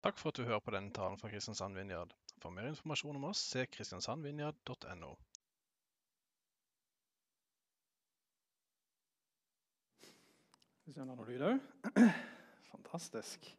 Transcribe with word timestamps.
Takk 0.00 0.16
for 0.16 0.32
at 0.32 0.38
du 0.38 0.46
hører 0.48 0.62
på 0.64 0.72
denne 0.72 0.92
talen 0.96 1.18
fra 1.20 1.28
Kristiansand 1.28 1.76
Vinjard. 1.76 2.14
For 2.40 2.52
mer 2.56 2.70
informasjon 2.70 3.18
om 3.18 3.26
oss, 3.28 3.42
se 3.52 3.66
kristiansandvinjard.no. 3.68 5.10
Hvis 10.86 10.96
jeg 10.96 11.04
har 11.04 11.10
noe 11.10 11.50
òg. 11.50 12.16
Fantastisk. 12.70 13.50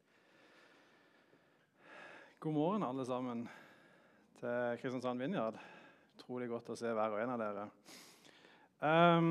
God 2.42 2.58
morgen, 2.58 2.87
alle 2.89 3.05
sammen, 3.05 3.46
til 4.42 4.81
Kristiansand 4.81 5.21
Vinjard. 5.21 5.62
Utrolig 6.17 6.49
godt 6.49 6.73
å 6.73 6.79
se 6.79 6.89
hver 6.89 7.13
og 7.13 7.21
en 7.21 7.35
av 7.35 7.46
dere. 7.46 7.69
Um, 8.81 9.21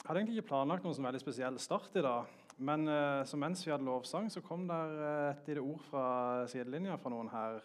jeg 0.00 0.08
hadde 0.08 0.22
egentlig 0.22 0.40
ikke 0.40 0.54
planlagt 0.54 0.88
noen 0.88 1.10
veldig 1.10 1.20
spesiell 1.20 1.60
start 1.60 2.00
i 2.00 2.08
dag. 2.08 2.37
Men 2.58 2.88
uh, 2.90 3.22
så 3.26 3.38
mens 3.38 3.62
vi 3.66 3.70
hadde 3.70 3.86
lovsang, 3.86 4.26
så 4.32 4.42
kom 4.42 4.66
der 4.68 4.94
uh, 4.98 5.30
et 5.30 5.50
lite 5.50 5.62
ord 5.62 5.82
fra 5.86 6.06
sidelinja 6.50 6.96
fra 6.98 7.12
noen 7.14 7.30
her. 7.30 7.60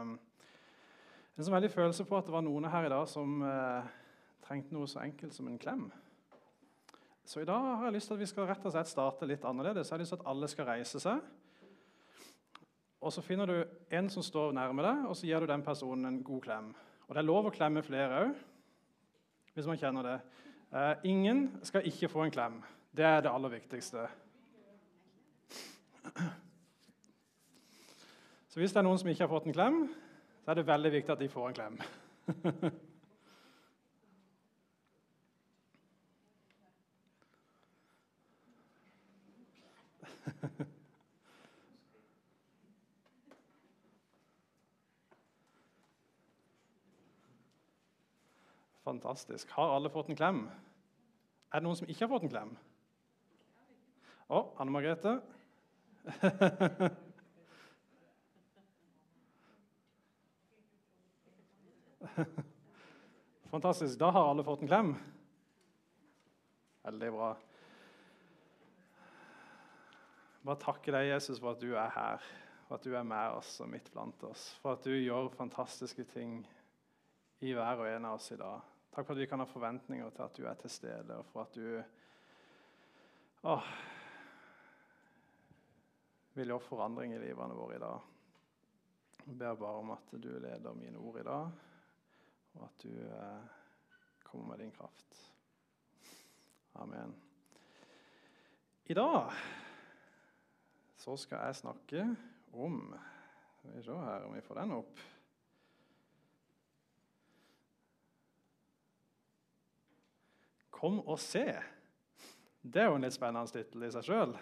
Um, 0.00 0.14
en 1.36 1.44
så 1.44 1.52
veldig 1.52 1.70
følelse 1.72 2.04
på 2.08 2.16
at 2.16 2.28
det 2.28 2.32
var 2.32 2.44
noen 2.44 2.68
her 2.72 2.88
i 2.88 2.92
dag 2.92 3.04
som 3.08 3.42
uh, 3.44 3.84
trengte 4.44 4.74
noe 4.74 4.88
så 4.88 5.02
enkelt 5.04 5.36
som 5.36 5.48
en 5.48 5.60
klem. 5.60 5.90
Så 7.24 7.44
i 7.44 7.46
dag 7.46 7.62
har 7.62 7.84
jeg 7.84 7.94
lyst 7.94 8.10
til 8.10 8.16
at 8.16 8.22
vi 8.24 8.26
skal 8.26 8.48
rett 8.48 8.64
og 8.66 8.72
slett 8.74 8.90
starte 8.90 9.28
litt 9.28 9.44
annerledes. 9.46 9.86
Jeg 9.86 9.94
har 9.94 10.02
lyst 10.02 10.16
til 10.16 10.22
at 10.22 10.30
alle 10.32 10.48
skal 10.50 10.66
reise 10.66 11.00
seg. 11.02 11.20
Og 13.00 13.12
Så 13.12 13.22
finner 13.24 13.46
du 13.46 13.64
en 13.96 14.08
som 14.12 14.22
står 14.22 14.52
nærme 14.52 14.82
deg, 14.84 15.04
og 15.08 15.16
så 15.16 15.28
gir 15.28 15.40
du 15.40 15.46
den 15.48 15.62
personen 15.64 16.04
en 16.08 16.22
god 16.24 16.42
klem. 16.44 16.72
Og 17.08 17.14
Det 17.14 17.22
er 17.22 17.28
lov 17.28 17.46
å 17.46 17.52
klemme 17.54 17.82
flere 17.82 18.24
òg, 18.24 18.34
hvis 19.54 19.66
man 19.66 19.78
kjenner 19.78 20.02
det. 20.06 20.18
Eh, 20.70 21.06
ingen 21.10 21.46
skal 21.62 21.86
ikke 21.86 22.08
få 22.08 22.26
en 22.26 22.34
klem. 22.34 22.60
Det 22.94 23.04
er 23.04 23.22
det 23.22 23.32
aller 23.32 23.54
viktigste. 23.54 24.04
Så 28.50 28.58
hvis 28.58 28.72
det 28.74 28.80
er 28.80 28.86
noen 28.86 28.98
som 28.98 29.08
ikke 29.10 29.22
har 29.26 29.30
fått 29.30 29.46
en 29.46 29.54
klem, 29.54 29.76
så 30.42 30.50
er 30.50 30.54
det 30.58 30.66
veldig 30.66 30.90
viktig 30.96 31.12
at 31.14 31.20
de 31.22 31.28
får 31.30 31.48
en 31.48 31.58
klem. 31.58 31.76
Fantastisk. 48.90 49.50
Har 49.54 49.76
alle 49.76 49.90
fått 49.90 50.08
en 50.10 50.16
klem? 50.18 50.40
Er 51.52 51.60
det 51.60 51.66
noen 51.68 51.78
som 51.78 51.86
ikke 51.86 52.06
har 52.06 52.10
fått 52.10 52.24
en 52.26 52.32
klem? 52.32 52.56
Å, 54.30 54.40
Anne 54.58 54.72
Margrethe. 54.74 55.12
Fantastisk. 63.50 63.98
Da 63.98 64.10
har 64.10 64.30
alle 64.30 64.44
fått 64.44 64.62
en 64.62 64.68
klem. 64.68 64.94
Veldig 66.82 67.12
bra. 67.12 67.36
Bare 70.40 70.56
takke 70.62 70.92
deg, 70.94 71.10
Jesus, 71.10 71.40
for 71.42 71.52
at 71.52 71.60
du 71.60 71.74
er 71.76 71.90
her, 71.92 72.22
for 72.64 72.78
at 72.78 72.84
du 72.86 72.94
er 72.96 73.04
med 73.04 73.34
oss 73.36 73.60
og 73.60 73.68
midt 73.68 73.90
blant 73.92 74.22
oss. 74.24 74.56
For 74.62 74.78
at 74.78 74.84
du 74.86 74.94
gjør 74.96 75.28
fantastiske 75.36 76.04
ting 76.14 76.46
i 77.44 77.52
hver 77.56 77.82
og 77.82 77.88
en 77.90 78.06
av 78.08 78.16
oss 78.16 78.30
i 78.32 78.40
dag. 78.40 78.60
Takk 78.90 79.06
for 79.06 79.14
at 79.14 79.20
vi 79.20 79.28
kan 79.30 79.42
ha 79.42 79.46
forventninger 79.46 80.10
til 80.16 80.24
at 80.24 80.38
du 80.38 80.46
er 80.48 80.56
til 80.62 80.72
stede, 80.72 81.18
og 81.18 81.24
for 81.30 81.40
at 81.44 81.54
du 81.54 81.66
åh, 83.50 83.66
vil 86.34 86.52
gjøre 86.52 86.62
forandring 86.62 87.14
i 87.14 87.20
livene 87.22 87.56
våre 87.58 87.76
i 87.76 87.82
dag. 87.82 88.06
Jeg 89.26 89.38
ber 89.38 89.58
bare 89.60 89.80
om 89.82 89.90
at 89.94 90.12
du 90.12 90.30
leder 90.42 90.76
mine 90.78 90.98
ord 90.98 91.18
i 91.20 91.26
dag, 91.26 91.50
og 92.54 92.62
at 92.66 92.84
du 92.84 92.92
eh, 92.94 93.48
kommer 94.24 94.52
med 94.52 94.64
din 94.64 94.72
kraft. 94.74 95.18
Amen. 96.74 97.14
I 98.90 98.94
dag 98.94 99.32
så 100.98 101.16
skal 101.16 101.46
jeg 101.46 101.56
snakke 101.56 102.04
om 102.52 102.94
Skal 103.60 103.74
vi 103.76 103.82
se 103.84 103.92
her 103.92 104.24
om 104.24 104.34
vi 104.34 104.40
får 104.40 104.56
den 104.56 104.70
opp. 104.72 105.00
Kom 110.70 111.02
og 111.04 111.18
se. 111.20 111.44
Det 112.62 112.80
er 112.80 112.88
jo 112.88 112.96
en 112.96 113.04
litt 113.04 113.14
spennende 113.14 113.52
tittel 113.52 113.84
i 113.84 113.92
seg 113.92 114.06
sjøl. 114.06 114.32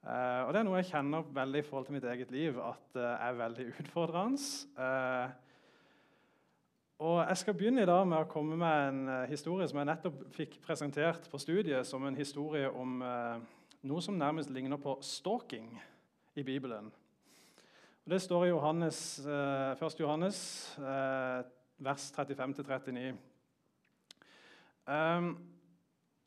Uh, 0.00 0.46
og 0.46 0.54
det 0.54 0.62
er 0.62 0.64
noe 0.64 0.78
jeg 0.78 0.88
kjenner 0.94 1.26
veldig 1.36 1.60
i 1.60 1.64
forhold 1.66 1.84
til 1.84 1.94
mitt 1.98 2.04
eget 2.08 2.30
liv 2.32 2.56
at 2.64 2.94
uh, 2.96 3.02
er 3.20 3.34
veldig 3.36 3.66
utfordrende. 3.82 4.40
Uh, 4.78 5.28
og 7.04 7.18
Jeg 7.28 7.36
skal 7.36 7.56
begynne 7.56 7.82
i 7.84 7.88
dag 7.88 8.06
med 8.08 8.16
å 8.16 8.28
komme 8.28 8.56
med 8.60 8.86
en 8.88 9.28
historie 9.28 9.68
som 9.68 9.80
jeg 9.80 9.88
nettopp 9.88 10.22
fikk 10.36 10.56
presentert 10.64 11.28
på 11.32 11.40
studiet 11.40 11.88
som 11.88 12.04
en 12.04 12.16
historie 12.16 12.68
om 12.68 12.98
noe 13.00 14.02
som 14.04 14.18
nærmest 14.20 14.52
ligner 14.52 14.76
på 14.76 14.98
stalking 15.00 15.70
i 16.36 16.44
Bibelen. 16.44 16.90
Og 18.04 18.12
Det 18.12 18.20
står 18.20 18.44
i 18.44 18.50
Johannes, 18.50 19.00
1. 19.24 19.96
Johannes, 19.96 20.42
vers 21.80 22.12
35-39. 22.18 23.16
Um, 24.84 25.32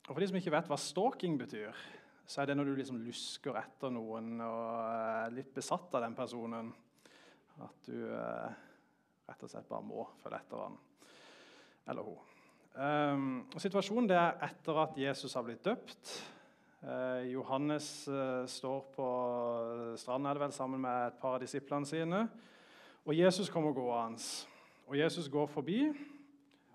og 0.07 0.15
For 0.15 0.19
de 0.19 0.31
som 0.31 0.41
ikke 0.41 0.57
vet 0.57 0.73
hva 0.73 0.81
stalking 0.81 1.37
betyr, 1.37 1.77
så 2.25 2.41
er 2.41 2.49
det 2.49 2.55
når 2.57 2.69
du 2.69 2.75
liksom 2.77 3.01
lusker 3.03 3.57
etter 3.59 3.91
noen 3.93 4.37
og 4.45 4.69
er 4.87 5.35
litt 5.35 5.51
besatt 5.55 5.95
av 5.97 6.05
den 6.05 6.15
personen. 6.17 6.71
At 7.61 7.89
du 7.89 7.97
eh, 8.07 8.55
rett 9.29 9.43
og 9.43 9.51
slett 9.51 9.69
bare 9.69 9.85
må 9.85 10.07
følge 10.23 10.39
etter 10.39 10.63
han 10.63 10.79
eller 11.91 12.07
hun. 12.07 12.29
Um, 12.73 13.25
situasjonen 13.61 14.07
det 14.09 14.17
er 14.17 14.39
etter 14.47 14.79
at 14.81 14.95
Jesus 14.97 15.35
har 15.37 15.45
blitt 15.45 15.65
døpt. 15.65 16.13
Eh, 16.83 17.29
Johannes 17.31 18.07
eh, 18.11 18.45
står 18.49 18.79
på 18.95 19.05
er 19.95 20.33
det 20.33 20.41
vel, 20.41 20.55
sammen 20.55 20.81
med 20.83 21.07
et 21.07 21.21
par 21.21 21.37
av 21.37 21.43
disiplene 21.43 21.87
sine. 21.87 22.25
Og 23.05 23.15
Jesus 23.15 23.51
kommer 23.51 23.75
gående. 23.75 24.19
Og 24.87 24.97
Jesus 24.99 25.29
går 25.31 25.47
forbi, 25.47 25.79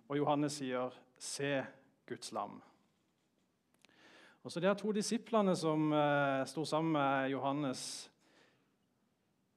og 0.08 0.16
Johannes 0.16 0.52
sier, 0.52 0.90
'Se 1.18 1.64
Guds 2.06 2.32
lam'. 2.32 2.67
Og 4.42 4.52
så 4.52 4.60
De 4.60 4.68
her 4.68 4.78
to 4.78 4.92
disiplene 4.94 5.54
som 5.58 5.92
eh, 5.92 6.44
sto 6.48 6.64
sammen 6.64 6.94
med 6.94 7.30
Johannes, 7.34 7.82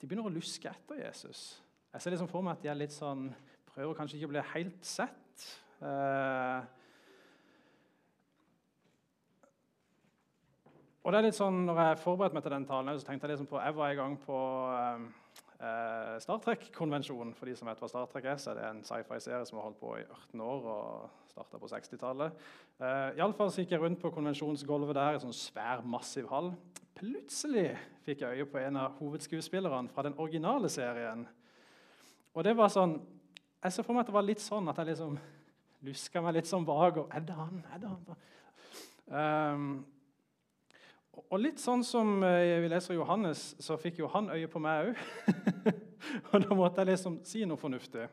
de 0.02 0.08
begynner 0.08 0.28
å 0.28 0.34
luske 0.34 0.70
etter 0.70 1.04
Jesus. 1.04 1.62
Jeg 1.94 2.02
ser 2.02 2.16
liksom 2.16 2.30
for 2.32 2.42
meg 2.42 2.58
at 2.58 2.64
de 2.64 2.72
er 2.72 2.80
litt 2.80 2.96
sånn, 2.96 3.28
prøver 3.72 3.98
kanskje 3.98 4.18
ikke 4.18 4.32
å 4.32 4.34
bli 4.34 4.46
helt 4.56 4.86
sett. 4.88 5.48
Eh, 5.86 6.60
og 11.02 11.14
det 11.14 11.22
er 11.22 11.28
litt 11.30 11.38
sånn, 11.38 11.64
når 11.70 11.84
jeg 11.86 12.02
forberedte 12.02 12.38
meg 12.38 12.46
til 12.46 12.56
den 12.58 12.70
talen, 12.70 12.98
så 13.00 13.08
tenkte 13.08 13.30
jeg 13.30 13.36
liksom 13.36 13.52
på, 13.54 13.62
jeg 13.62 13.78
var 13.78 13.94
i 13.94 14.00
gang 14.02 14.18
på 14.26 14.42
Eh, 14.72 15.21
Star 16.22 16.38
Trek-konvensjonen, 16.44 17.34
for 17.34 17.50
de 17.50 17.56
som 17.58 17.70
vet 17.70 17.80
hva 17.82 17.90
Star 17.90 18.06
Trek 18.12 18.28
er, 18.30 18.38
så 18.38 18.52
er 18.52 18.60
det 18.60 18.66
en 18.68 18.84
sci-fi-serie 18.86 19.46
som 19.50 19.58
har 19.58 19.66
holdt 19.70 19.80
på 19.82 19.96
i 19.98 20.04
18 20.06 20.44
år 20.46 20.68
og 20.70 21.32
starta 21.32 21.58
på 21.58 21.70
60-tallet. 21.72 22.44
Eh, 22.78 23.18
Iallfall 23.18 23.50
gikk 23.56 23.74
jeg 23.74 23.82
rundt 23.82 24.02
på 24.04 24.12
konvensjonsgulvet 24.14 24.98
der, 24.98 25.18
i 25.18 25.24
sånn 25.24 25.34
svær, 25.36 25.82
massiv 25.82 26.30
hall. 26.30 26.52
Plutselig 27.00 27.72
fikk 28.06 28.22
jeg 28.22 28.38
øye 28.38 28.50
på 28.52 28.62
en 28.62 28.78
av 28.84 29.00
hovedskuespillerne 29.00 29.90
fra 29.90 30.06
den 30.06 30.18
originale 30.22 30.70
serien. 30.70 31.26
Og 32.36 32.46
det 32.46 32.56
var 32.58 32.72
sånn, 32.74 33.00
Jeg 33.62 33.74
så 33.76 33.84
for 33.86 33.94
meg 33.94 34.02
at 34.02 34.08
det 34.10 34.14
var 34.16 34.26
litt 34.26 34.42
sånn 34.42 34.70
at 34.72 34.80
jeg 34.82 34.88
liksom 34.88 35.18
luska 35.86 36.22
meg 36.22 36.34
litt 36.40 36.50
sånn 36.50 36.66
bak. 36.66 36.98
Og, 36.98 37.12
er 37.14 37.22
det 37.26 37.36
han? 37.38 37.60
Er 37.70 37.82
det 37.84 37.92
han? 37.92 38.24
Um, 39.12 39.86
og 41.30 41.40
litt 41.44 41.62
sånn 41.62 41.84
som 41.86 42.24
eh, 42.26 42.58
vi 42.64 42.72
leser 42.72 42.98
Johannes, 42.98 43.52
så 43.62 43.78
fikk 43.78 44.02
jo 44.02 44.10
han 44.14 44.32
øye 44.34 44.50
på 44.50 44.62
meg 44.64 44.90
òg. 44.90 45.06
og 46.32 46.44
da 46.44 46.58
måtte 46.58 46.82
jeg 46.82 46.94
liksom 46.94 47.20
si 47.28 47.46
noe 47.46 47.60
fornuftig. 47.60 48.08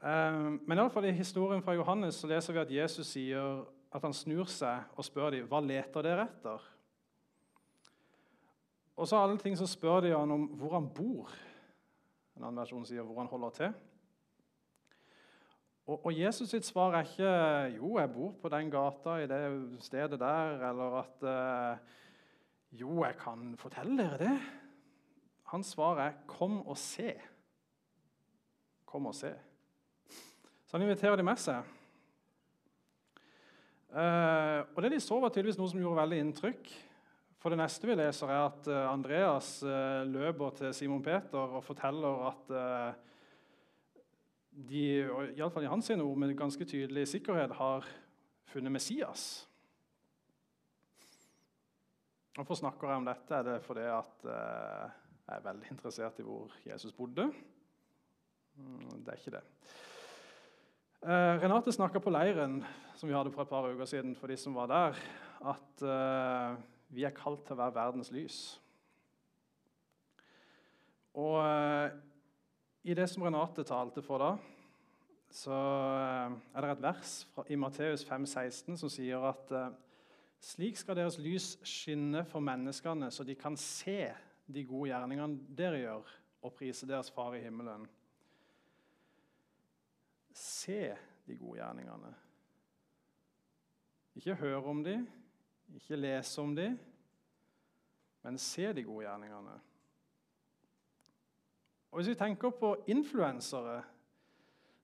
Um, 0.00 0.60
men 0.64 0.78
i, 0.78 0.80
alle 0.80 0.92
fall 0.92 1.10
i 1.10 1.16
historien 1.16 1.62
fra 1.62 1.74
Johannes 1.76 2.22
så 2.22 2.30
leser 2.30 2.56
vi 2.56 2.62
at 2.62 2.72
Jesus 2.72 3.10
sier 3.12 3.60
at 3.92 4.04
han 4.06 4.14
snur 4.16 4.48
seg 4.48 4.94
og 4.96 5.04
spør 5.04 5.34
dem, 5.34 5.48
hva 5.50 5.60
leter 5.60 6.06
dere 6.06 6.24
etter. 6.30 6.64
Og 9.00 9.08
så 9.08 9.18
alle 9.20 9.40
ting 9.40 9.56
så 9.56 9.68
spør 9.68 10.04
de 10.04 10.14
han 10.14 10.32
om 10.32 10.46
hvor 10.60 10.76
han 10.76 10.88
bor. 10.94 11.32
En 12.36 12.46
annen 12.46 12.62
versjon 12.62 12.86
sier 12.88 13.04
hvor 13.04 13.20
han 13.20 13.30
holder 13.30 13.56
til. 13.56 13.78
Og, 15.90 15.96
og 16.06 16.12
Jesus 16.14 16.52
sitt 16.52 16.68
svar 16.68 16.94
er 16.94 17.08
ikke 17.08 17.76
'jo, 17.76 17.98
jeg 17.98 18.12
bor 18.14 18.34
på 18.42 18.48
den 18.48 18.70
gata 18.70 19.16
i 19.18 19.26
det 19.26 19.82
stedet 19.82 20.20
der', 20.20 20.68
eller 20.70 21.00
at 21.00 21.24
uh, 21.26 21.78
jo, 22.70 23.04
jeg 23.04 23.16
kan 23.18 23.56
fortelle 23.58 23.96
dere 23.98 24.18
det. 24.18 24.36
Hans 25.50 25.74
svar 25.74 25.98
er 25.98 26.12
'kom 26.26 26.66
og 26.66 26.76
se'. 26.76 27.20
Kom 28.86 29.06
og 29.06 29.14
se. 29.14 29.34
Så 30.66 30.76
han 30.76 30.82
inviterer 30.82 31.16
de 31.16 31.22
med 31.22 31.36
seg. 31.36 31.64
Uh, 33.90 34.62
og 34.76 34.82
Det 34.82 34.92
de 34.92 35.00
så, 35.00 35.20
var 35.20 35.28
tydeligvis 35.28 35.58
noe 35.58 35.68
som 35.68 35.80
gjorde 35.80 36.00
veldig 36.02 36.18
inntrykk. 36.18 36.90
For 37.40 37.48
det 37.48 37.56
neste 37.62 37.88
vi 37.88 37.96
leser, 37.96 38.28
er 38.28 38.42
at 38.50 38.66
eh, 38.68 38.86
Andreas 38.90 39.62
eh, 39.64 40.02
løper 40.04 40.50
til 40.58 40.74
Simon 40.76 41.00
Peter 41.00 41.54
og 41.56 41.64
forteller 41.64 42.26
at 42.28 42.50
eh, 42.52 42.98
de, 44.68 44.82
iallfall 45.38 45.64
i 45.64 45.70
hans 45.72 45.88
ord, 45.94 46.18
med 46.20 46.36
ganske 46.36 46.66
tydelig 46.68 47.06
sikkerhet 47.08 47.54
har 47.56 47.88
funnet 48.52 48.74
Messias. 48.74 49.46
Hvorfor 52.36 52.60
snakker 52.60 52.92
jeg 52.92 53.00
om 53.00 53.08
dette? 53.08 53.38
Er 53.38 53.48
det 53.48 53.56
fordi 53.64 53.88
at 53.88 54.28
er 55.30 55.46
veldig 55.46 55.70
interessert 55.72 56.20
i 56.20 56.26
hvor 56.26 56.52
Jesus 56.66 56.92
bodde? 56.96 57.30
Mm, 58.60 59.00
det 59.04 59.14
er 59.14 59.20
ikke 59.20 59.36
det. 59.38 59.44
Renate 61.00 61.72
snakka 61.72 62.02
på 62.04 62.12
leiren 62.12 62.58
som 62.98 63.08
vi 63.08 63.14
hadde 63.16 63.30
for 63.32 63.46
et 63.46 63.48
par 63.48 63.64
uker 63.70 63.88
siden, 63.88 64.12
for 64.18 64.28
de 64.28 64.36
som 64.36 64.52
var 64.58 64.68
der, 64.68 64.98
at 65.48 65.84
vi 66.92 67.06
er 67.06 67.14
kalt 67.16 67.46
til 67.46 67.56
å 67.56 67.62
være 67.62 67.76
verdens 67.78 68.10
lys. 68.12 68.40
Og 71.18 71.36
eh, 71.42 71.92
i 72.90 72.96
det 72.96 73.08
som 73.10 73.24
Renate 73.26 73.64
talte 73.66 74.02
for 74.04 74.22
da, 74.22 74.30
så 75.30 75.54
eh, 75.54 76.34
er 76.54 76.64
det 76.64 76.72
et 76.74 76.82
vers 76.84 77.14
fra, 77.34 77.44
i 77.50 77.58
Matteus 77.58 78.04
16 78.06 78.78
som 78.78 78.90
sier 78.92 79.22
at 79.30 79.54
eh, 79.54 79.70
slik 80.40 80.78
skal 80.80 80.98
deres 80.98 81.18
lys 81.20 81.52
skinne 81.66 82.24
for 82.28 82.42
menneskene, 82.44 83.10
så 83.10 83.26
de 83.26 83.36
kan 83.38 83.58
se 83.60 84.06
de 84.52 84.64
gode 84.66 84.90
gjerningene 84.90 85.54
dere 85.56 85.80
gjør, 85.82 86.12
og 86.40 86.54
prise 86.56 86.88
deres 86.88 87.10
Far 87.12 87.36
i 87.36 87.42
himmelen. 87.44 87.86
Se 90.36 90.94
de 91.26 91.36
gode 91.38 91.60
gjerningene. 91.60 92.12
Ikke 94.18 94.38
høre 94.40 94.62
om 94.72 94.82
dem, 94.84 95.06
ikke 95.74 95.98
lese 95.98 96.42
om 96.42 96.54
dem, 96.56 96.78
men 98.24 98.38
se 98.40 98.72
de 98.76 98.84
gode 98.84 99.06
gjerningene. 99.06 99.56
Og 101.90 101.98
Hvis 101.98 102.12
vi 102.12 102.18
tenker 102.18 102.52
på 102.54 102.74
influensere 102.92 103.80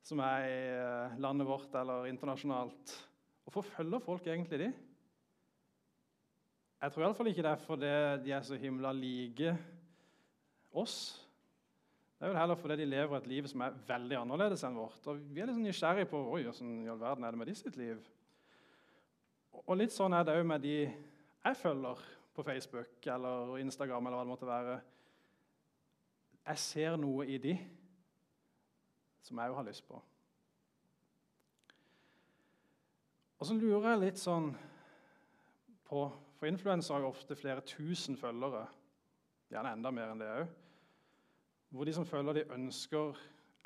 som 0.06 0.22
er 0.22 0.46
i 0.46 0.58
eh, 0.70 1.14
landet 1.22 1.46
vårt 1.46 1.74
eller 1.78 2.06
internasjonalt, 2.10 2.92
hvorfor 3.42 3.66
følger 3.66 4.02
folk 4.02 4.26
egentlig 4.26 4.60
de? 4.60 4.68
Jeg 6.80 6.92
tror 6.92 7.06
iallfall 7.06 7.30
ikke 7.30 7.44
det 7.44 7.50
er 7.50 7.62
fordi 7.64 7.92
de 8.24 8.32
er 8.36 8.42
så 8.44 8.56
himla 8.60 8.92
like 8.92 9.54
oss. 10.76 10.96
Det 12.18 12.24
er 12.26 12.32
vel 12.32 12.38
heller 12.40 12.58
fordi 12.60 12.76
de 12.76 12.88
lever 12.88 13.16
et 13.16 13.26
liv 13.26 13.46
som 13.48 13.64
er 13.64 13.78
veldig 13.88 14.18
annerledes 14.20 14.64
enn 14.64 14.76
vårt. 14.76 15.00
Og 15.08 15.20
Vi 15.20 15.40
er 15.40 15.48
litt 15.48 15.56
sånn 15.56 15.66
nysgjerrige 15.68 16.10
på 16.10 16.20
oi, 16.20 16.42
hvordan 16.44 16.74
i 16.84 16.90
all 16.92 17.00
verden 17.00 17.24
er 17.24 17.32
det 17.32 17.40
med 17.40 17.48
de 17.50 17.54
sitt 17.56 17.76
liv. 17.80 18.00
Og 19.64 19.76
litt 19.76 19.92
sånn 19.92 20.16
er 20.16 20.24
det 20.24 20.36
òg 20.36 20.44
med 20.48 20.64
de 20.64 20.76
jeg 20.86 21.58
følger 21.60 22.00
på 22.36 22.44
Facebook 22.44 23.06
eller 23.06 23.56
Instagram. 23.58 24.06
eller 24.06 24.16
hva 24.16 24.24
det 24.24 24.32
måtte 24.32 24.46
være. 24.46 24.80
Jeg 26.46 26.58
ser 26.58 26.96
noe 26.96 27.26
i 27.26 27.38
de 27.38 27.56
som 29.22 29.38
jeg 29.38 29.50
òg 29.50 29.56
har 29.56 29.66
lyst 29.66 29.86
på. 29.88 30.02
Og 33.38 33.46
så 33.46 33.54
lurer 33.54 33.90
jeg 33.90 34.00
litt 34.00 34.20
sånn 34.20 34.52
på 35.86 36.04
For 36.36 36.48
influensere 36.48 36.98
har 36.98 37.06
jo 37.06 37.12
ofte 37.14 37.36
flere 37.36 37.64
tusen 37.64 38.16
følgere. 38.16 38.66
Gjerne 39.50 39.72
enda 39.76 39.92
mer 39.94 40.12
enn 40.12 40.20
det 40.20 40.32
òg. 40.32 40.50
Hvor 41.72 41.88
de 41.88 41.94
som 41.96 42.06
følger, 42.06 42.40
de 42.40 42.50
ønsker 42.54 43.16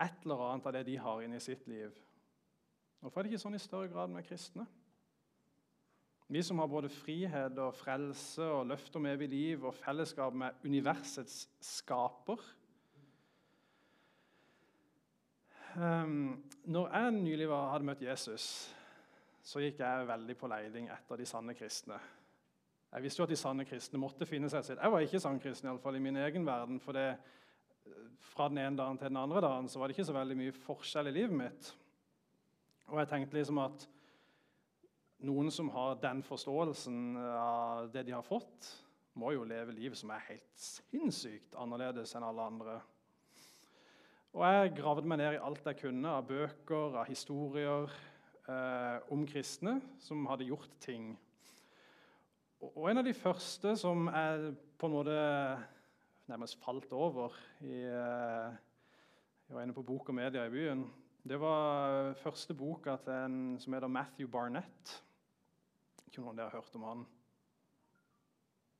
et 0.00 0.22
eller 0.24 0.44
annet 0.46 0.68
av 0.68 0.76
det 0.76 0.84
de 0.88 0.98
har 0.98 1.22
inni 1.24 1.40
sitt 1.42 1.66
liv. 1.68 1.96
Hvorfor 3.00 3.20
er 3.20 3.26
det 3.26 3.32
ikke 3.32 3.42
sånn 3.42 3.56
i 3.56 3.62
større 3.62 3.90
grad 3.92 4.12
med 4.12 4.26
kristne? 4.28 4.66
Vi 6.30 6.42
som 6.46 6.60
har 6.62 6.68
både 6.70 6.92
frihet 6.94 7.58
og 7.58 7.74
frelse 7.74 8.44
og 8.46 8.68
løfte 8.70 9.00
om 9.00 9.06
evig 9.10 9.26
liv 9.32 9.64
og 9.66 9.74
fellesskap 9.74 10.36
med 10.36 10.62
universets 10.64 11.48
skaper. 11.64 12.44
Um, 15.74 16.44
når 16.70 16.94
jeg 16.94 17.16
nylig 17.16 17.48
var, 17.50 17.72
hadde 17.72 17.88
møtt 17.88 18.04
Jesus, 18.06 18.46
så 19.42 19.62
gikk 19.64 19.82
jeg 19.82 20.06
veldig 20.06 20.38
på 20.38 20.50
leiding 20.50 20.86
etter 20.94 21.18
de 21.18 21.26
sanne 21.26 21.54
kristne. 21.58 21.98
Jeg 22.90 23.04
visste 23.04 23.22
jo 23.22 23.26
at 23.28 23.30
de 23.30 23.38
sanne 23.38 23.64
kristne 23.68 24.00
måtte 24.02 24.26
finne 24.26 24.48
seg 24.50 24.64
sitt. 24.66 24.80
Jeg 24.80 24.90
var 24.90 25.04
ikke 25.04 25.20
sann 25.22 25.38
kristen, 25.42 25.68
i, 25.68 25.70
alle 25.70 25.82
fall, 25.82 25.94
i 25.94 26.02
min 26.02 26.18
egen 26.18 26.46
verden. 26.46 26.80
for 26.82 26.96
det, 26.96 27.14
Fra 28.32 28.48
den 28.48 28.58
ene 28.58 28.76
dagen 28.76 28.98
til 28.98 29.08
den 29.08 29.16
andre 29.16 29.40
dagen 29.40 29.68
så 29.68 29.78
var 29.78 29.88
det 29.88 29.96
ikke 29.96 30.08
så 30.10 30.16
veldig 30.16 30.36
mye 30.36 30.52
forskjell 30.52 31.06
i 31.06 31.14
livet 31.14 31.36
mitt. 31.38 31.70
Og 32.90 32.98
jeg 32.98 33.08
tenkte 33.12 33.38
liksom 33.38 33.62
at 33.62 33.86
noen 35.22 35.50
som 35.54 35.70
har 35.70 36.00
den 36.02 36.22
forståelsen 36.26 37.16
av 37.20 37.90
det 37.92 38.06
de 38.08 38.16
har 38.16 38.26
fått, 38.26 38.72
må 39.14 39.34
jo 39.34 39.46
leve 39.46 39.74
livet 39.76 39.98
som 39.98 40.10
er 40.14 40.26
helt 40.26 40.58
sinnssykt 40.58 41.54
annerledes 41.60 42.14
enn 42.16 42.26
alle 42.26 42.46
andre. 42.46 42.76
Og 44.34 44.44
Jeg 44.46 44.76
gravde 44.78 45.10
meg 45.10 45.18
ned 45.18 45.36
i 45.36 45.42
alt 45.42 45.66
jeg 45.66 45.80
kunne 45.80 46.18
av 46.18 46.26
bøker, 46.26 46.98
av 46.98 47.08
historier 47.10 47.90
eh, 48.46 48.98
om 49.10 49.26
kristne 49.26 49.80
som 50.02 50.26
hadde 50.30 50.46
gjort 50.50 50.74
ting. 50.82 51.12
Og, 52.60 52.90
En 52.90 53.00
av 53.00 53.06
de 53.06 53.14
første 53.16 53.72
som 53.80 54.08
jeg 54.12 54.50
på 54.78 54.88
en 54.88 54.92
måte 54.92 55.14
nærmest 56.28 56.58
falt 56.60 56.92
over 56.92 57.32
i, 57.64 57.86
eh, 57.88 58.56
Jeg 59.48 59.56
var 59.56 59.62
inne 59.62 59.74
på 59.74 59.82
Bok 59.82 60.08
og 60.08 60.14
Media 60.14 60.44
i 60.44 60.50
byen. 60.50 60.84
Det 61.26 61.40
var 61.40 62.12
første 62.14 62.54
boka 62.54 62.96
til 62.96 63.12
en 63.12 63.58
som 63.58 63.72
heter 63.72 63.88
Matthew 63.88 64.28
Barnett. 64.28 65.02
Ikke 66.06 66.20
noen 66.20 66.36
der 66.36 66.50
har 66.50 66.60
hørt 66.60 66.74
om 66.74 66.82
han? 66.82 67.06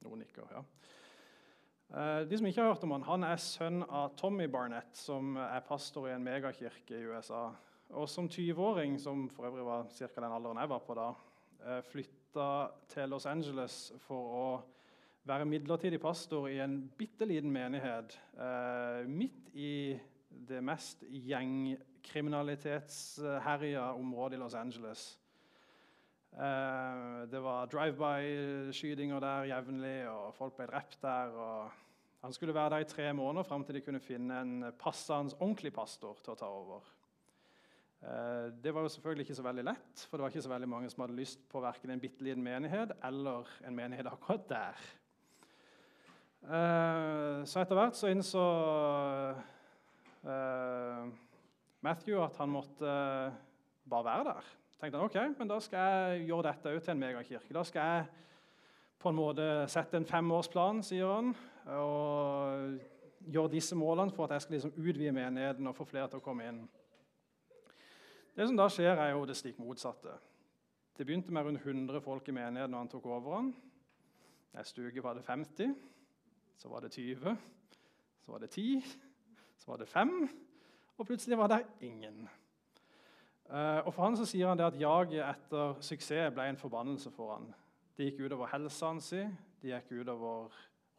Noen 0.02 0.18
nikker, 0.18 0.46
ja. 0.52 0.62
Eh, 1.90 2.28
de 2.28 2.38
som 2.38 2.46
ikke 2.46 2.62
har 2.62 2.74
hørt 2.74 2.84
om 2.84 2.90
Han 2.90 3.02
han 3.02 3.24
er 3.24 3.36
sønn 3.36 3.82
av 3.82 4.14
Tommy 4.16 4.46
Barnett, 4.46 4.94
som 4.96 5.36
er 5.36 5.60
pastor 5.60 6.06
i 6.06 6.12
en 6.12 6.22
megakirke 6.24 7.00
i 7.00 7.06
USA. 7.06 7.50
Og 7.90 8.08
Som 8.08 8.28
20-åring, 8.28 9.00
som 9.00 9.28
for 9.28 9.46
øvrig 9.46 9.64
var 9.64 9.88
ca. 9.88 10.20
den 10.20 10.32
alderen 10.32 10.58
jeg 10.58 10.68
var 10.68 10.78
på 10.78 10.94
da, 10.94 11.14
eh, 11.64 11.82
flytta 12.30 12.70
til 12.88 13.08
Los 13.08 13.26
Angeles 13.26 13.92
for 13.98 14.14
å 14.14 14.62
være 15.26 15.44
midlertidig 15.44 16.00
pastor 16.00 16.48
i 16.48 16.58
en 16.62 16.90
bitte 16.98 17.24
liten 17.26 17.50
menighet 17.50 18.20
eh, 18.38 19.06
midt 19.06 19.48
i 19.54 19.98
det 20.30 20.62
mest 20.62 21.04
gjengkriminalitetsherja 21.10 23.94
området 23.98 24.34
i 24.38 24.40
Los 24.40 24.54
Angeles. 24.54 25.18
Eh, 26.32 27.26
det 27.30 27.42
var 27.42 27.66
drive-by-skytinger 27.66 29.20
der 29.20 29.44
jevnlig, 29.50 30.08
og 30.08 30.34
folk 30.34 30.56
ble 30.56 30.66
drept 30.70 31.02
der. 31.02 31.28
og 31.34 31.70
Han 32.22 32.32
skulle 32.32 32.54
være 32.54 32.70
der 32.70 32.78
i 32.78 32.84
tre 32.84 33.12
måneder 33.12 33.42
fram 33.42 33.64
til 33.64 33.74
de 33.74 33.80
kunne 33.80 34.00
finne 34.00 34.40
en 34.40 34.72
passende, 34.78 35.34
ordentlig 35.40 35.72
pastor 35.72 36.16
til 36.22 36.32
å 36.32 36.36
ta 36.38 36.46
over. 36.46 36.99
Eh, 38.00 38.46
det 38.64 38.74
var 38.74 38.86
jo 38.86 38.92
selvfølgelig 38.94 39.26
ikke 39.26 39.38
så 39.38 39.46
veldig 39.46 39.66
lett, 39.70 40.04
for 40.08 40.16
det 40.16 40.24
var 40.24 40.34
ikke 40.34 40.46
så 40.46 40.52
veldig 40.54 40.70
mange 40.72 40.90
som 40.92 41.04
hadde 41.04 41.18
lyst 41.18 41.42
på 41.50 41.62
verken 41.64 41.92
en 41.92 42.00
bitte 42.02 42.24
liten 42.24 42.44
menighet 42.44 42.94
eller 43.04 43.50
en 43.66 43.76
menighet 43.76 44.08
akkurat 44.10 44.46
der. 44.48 44.86
Eh, 46.44 47.42
så 47.44 47.60
etter 47.60 47.76
hvert 47.76 47.98
så 47.98 48.12
innså 48.12 48.46
Matthew 51.80 52.18
at 52.20 52.36
han 52.36 52.50
måtte 52.52 52.96
bare 53.88 54.04
være 54.04 54.24
der 54.34 54.56
tenkte 54.80 54.98
han 54.98 55.06
ok, 55.06 55.38
men 55.38 55.50
da 55.50 55.58
skal 55.60 55.78
jeg 55.92 56.24
gjøre 56.30 56.48
dette 56.48 56.72
til 56.80 56.94
en 56.94 57.00
megakirke. 57.00 57.54
Da 57.54 57.64
skal 57.68 57.90
jeg 57.90 58.04
på 59.00 59.12
en 59.12 59.16
måte 59.16 59.48
sette 59.72 60.00
en 60.00 60.08
femårsplan, 60.08 60.82
sier 60.84 61.10
han, 61.12 61.34
og 61.76 62.78
gjøre 63.30 63.52
disse 63.52 63.76
målene 63.76 64.12
for 64.16 64.26
at 64.26 64.38
jeg 64.38 64.46
skal 64.46 64.56
liksom 64.56 64.76
utvide 64.76 65.12
menigheten 65.12 65.68
og 65.68 65.76
få 65.76 65.84
flere 65.88 66.08
til 66.08 66.20
å 66.20 66.24
komme 66.24 66.48
inn. 66.48 66.62
Det 68.40 68.46
som 68.48 68.56
da 68.56 68.70
skjer, 68.72 68.96
er 68.96 69.10
jo 69.12 69.26
det 69.28 69.34
stikk 69.36 69.58
motsatte. 69.60 70.14
Det 70.96 71.04
begynte 71.04 71.32
med 71.32 71.44
rundt 71.44 71.60
100 71.60 72.00
folk 72.00 72.28
i 72.28 72.32
menigheten 72.32 72.72
når 72.72 72.78
han 72.78 72.88
tok 72.88 73.06
over 73.12 73.34
den. 73.34 73.50
Neste 74.56 74.86
uke 74.86 75.02
var 75.04 75.18
det 75.18 75.24
50, 75.26 75.74
så 76.56 76.70
var 76.72 76.80
det 76.80 76.90
20, 76.94 77.34
så 78.24 78.32
var 78.32 78.38
det 78.40 78.48
10, 78.50 78.80
så 79.58 79.70
var 79.70 79.76
det 79.76 79.88
5, 79.88 80.14
og 80.96 81.06
plutselig 81.06 81.38
var 81.38 81.52
det 81.52 81.66
ingen. 81.80 82.22
Uh, 83.44 83.84
og 83.84 83.94
For 83.94 84.06
han 84.06 84.16
så 84.16 84.24
sier 84.24 84.48
han 84.48 84.58
det 84.58 84.70
at 84.70 84.80
jaget 84.80 85.20
etter 85.20 85.76
suksess 85.84 86.32
ble 86.32 86.48
en 86.48 86.62
forbannelse 86.62 87.12
for 87.12 87.34
han. 87.34 87.52
Det 87.92 88.08
gikk 88.08 88.24
utover 88.24 88.48
helsa 88.54 88.86
hans, 88.94 89.10
det 89.60 89.74
gikk 89.74 89.92
utover 90.00 90.48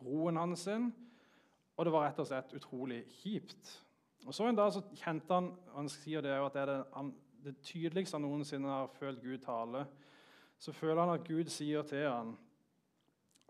roen 0.06 0.38
hans, 0.38 0.68
og 1.74 1.90
det 1.90 1.98
var 1.98 2.06
rett 2.06 2.22
og 2.22 2.30
slett 2.30 2.54
utrolig 2.54 3.02
kjipt. 3.24 3.80
Og 4.28 4.34
Så 4.34 4.46
en 4.46 4.56
dag 4.56 4.74
så 4.74 4.86
kjente 4.94 5.34
han 5.34 5.52
han 5.74 5.90
sier 5.90 6.22
det 6.22 6.38
jo 6.38 6.46
at 6.46 6.54
det 6.54 6.62
er 6.62 6.74
det, 6.76 6.80
han, 6.94 7.14
det 7.44 7.58
tydeligste 7.66 8.16
han 8.16 8.26
noensinne 8.26 8.68
har 8.68 8.88
følt 9.00 9.22
Gud 9.22 9.38
tale. 9.38 9.86
Så 10.60 10.72
føler 10.72 11.02
han 11.02 11.14
at 11.20 11.28
Gud 11.28 11.50
sier 11.50 11.82
til 11.82 12.08
han, 12.10 12.38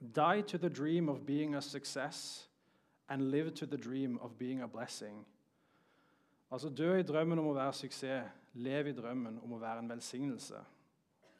Die 0.01 0.41
to 0.41 0.57
the 0.57 0.69
dream 0.69 1.09
of 1.09 1.25
being 1.25 1.55
a 1.55 1.61
success 1.61 2.49
and 3.09 3.21
live 3.21 3.51
to 3.51 3.65
the 3.65 3.77
dream 3.77 4.17
of 4.21 4.31
being 4.37 4.61
a 4.61 4.67
blessing. 4.67 5.27
Altså 6.51 6.69
dø 6.69 6.95
i 6.97 7.03
drømmen 7.03 7.39
om 7.39 7.51
å 7.51 7.53
være 7.53 7.73
suksess 7.73 8.31
lev 8.53 8.87
i 8.87 8.95
drømmen 8.95 9.39
om 9.43 9.53
å 9.55 9.59
være 9.59 9.79
en 9.79 9.89
velsignelse. 9.89 10.59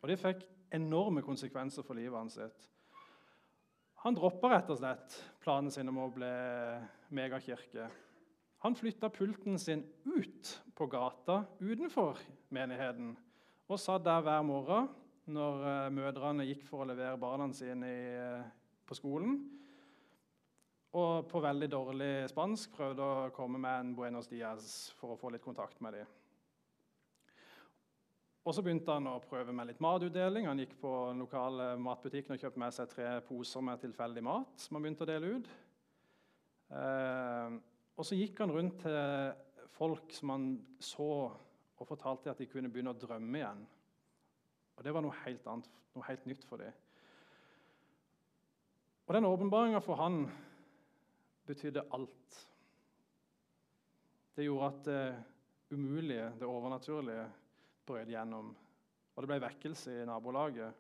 Og 0.02 0.10
Det 0.10 0.20
fikk 0.20 0.46
enorme 0.72 1.22
konsekvenser 1.22 1.84
for 1.84 1.94
livet 1.94 2.18
hans. 2.18 2.40
Han 4.06 4.16
droppa 4.16 4.50
rett 4.50 4.70
og 4.70 4.80
slett 4.80 5.18
planen 5.44 5.72
sin 5.72 5.90
om 5.90 5.98
å 5.98 6.12
bli 6.14 6.32
megakirke. 7.10 7.90
Han 8.62 8.76
flytta 8.78 9.10
pulten 9.10 9.60
sin 9.60 9.82
ut 10.06 10.62
på 10.78 10.86
gata 10.86 11.44
utenfor 11.60 12.20
menigheten 12.54 13.16
og 13.72 13.80
satt 13.80 14.04
der 14.06 14.22
hver 14.22 14.44
morgen 14.46 14.90
når 15.32 15.64
uh, 15.64 15.88
mødrene 15.94 16.46
gikk 16.46 16.66
for 16.68 16.84
å 16.84 16.88
levere 16.92 17.18
barna 17.18 17.48
sine 17.56 17.90
i, 17.90 18.04
uh, 18.20 18.44
på 18.86 18.98
skolen. 18.98 19.38
Og 20.92 21.30
på 21.32 21.40
veldig 21.42 21.70
dårlig 21.72 22.12
spansk 22.30 22.74
prøvde 22.76 23.06
å 23.06 23.30
komme 23.34 23.62
med 23.64 23.78
en 23.80 23.94
buenos 23.96 24.28
dias 24.28 24.92
for 25.00 25.14
å 25.14 25.18
få 25.18 25.32
litt 25.32 25.46
kontakt 25.46 25.80
med 25.82 25.96
dem. 26.02 26.10
Og 28.42 28.54
Så 28.58 28.62
begynte 28.66 28.92
han 28.92 29.08
å 29.08 29.22
prøve 29.24 29.54
med 29.54 29.70
litt 29.70 29.82
matutdeling. 29.82 30.50
Han 30.50 30.60
gikk 30.60 30.74
på 30.82 30.94
lokale 31.16 31.76
matbutikken 31.80 32.36
og 32.36 32.42
kjøpte 32.42 32.62
med 32.62 32.76
seg 32.76 32.90
tre 32.94 33.10
poser 33.26 33.66
med 33.66 33.82
tilfeldig 33.82 34.24
mat 34.26 34.66
som 34.66 34.78
han 34.78 34.86
begynte 34.86 35.06
å 35.06 35.12
dele 35.14 35.36
ut. 35.38 35.52
Uh, 36.72 37.62
og 38.02 38.08
så 38.08 38.18
gikk 38.18 38.40
han 38.42 38.50
rundt 38.50 38.80
til 38.82 38.96
folk 39.76 40.10
som 40.18 40.32
han 40.34 40.46
så, 40.82 41.06
og 41.78 41.86
fortalte 41.86 42.32
at 42.32 42.40
de 42.42 42.48
kunne 42.50 42.70
begynne 42.74 42.96
å 42.96 42.98
drømme 42.98 43.38
igjen. 43.38 43.60
Og 44.74 44.84
Det 44.86 44.94
var 44.96 45.06
noe 45.06 45.20
helt 45.22 45.46
annet, 45.46 45.68
noe 45.94 46.08
helt 46.08 46.26
nytt 46.26 46.48
for 46.50 46.64
dem. 46.64 46.74
Og 49.06 49.14
den 49.14 49.28
åpenbaringa 49.30 49.84
for 49.86 50.02
han 50.02 50.24
betydde 51.46 51.86
alt. 51.94 52.40
Det 54.34 54.48
gjorde 54.48 54.72
at 54.72 54.82
det 54.90 55.78
umulige, 55.78 56.32
det 56.40 56.50
overnaturlige, 56.50 57.28
brøt 57.86 58.10
gjennom. 58.10 58.50
Og 59.14 59.22
det 59.22 59.30
ble 59.30 59.42
vekkelse 59.46 59.94
i 59.94 60.08
nabolaget. 60.10 60.74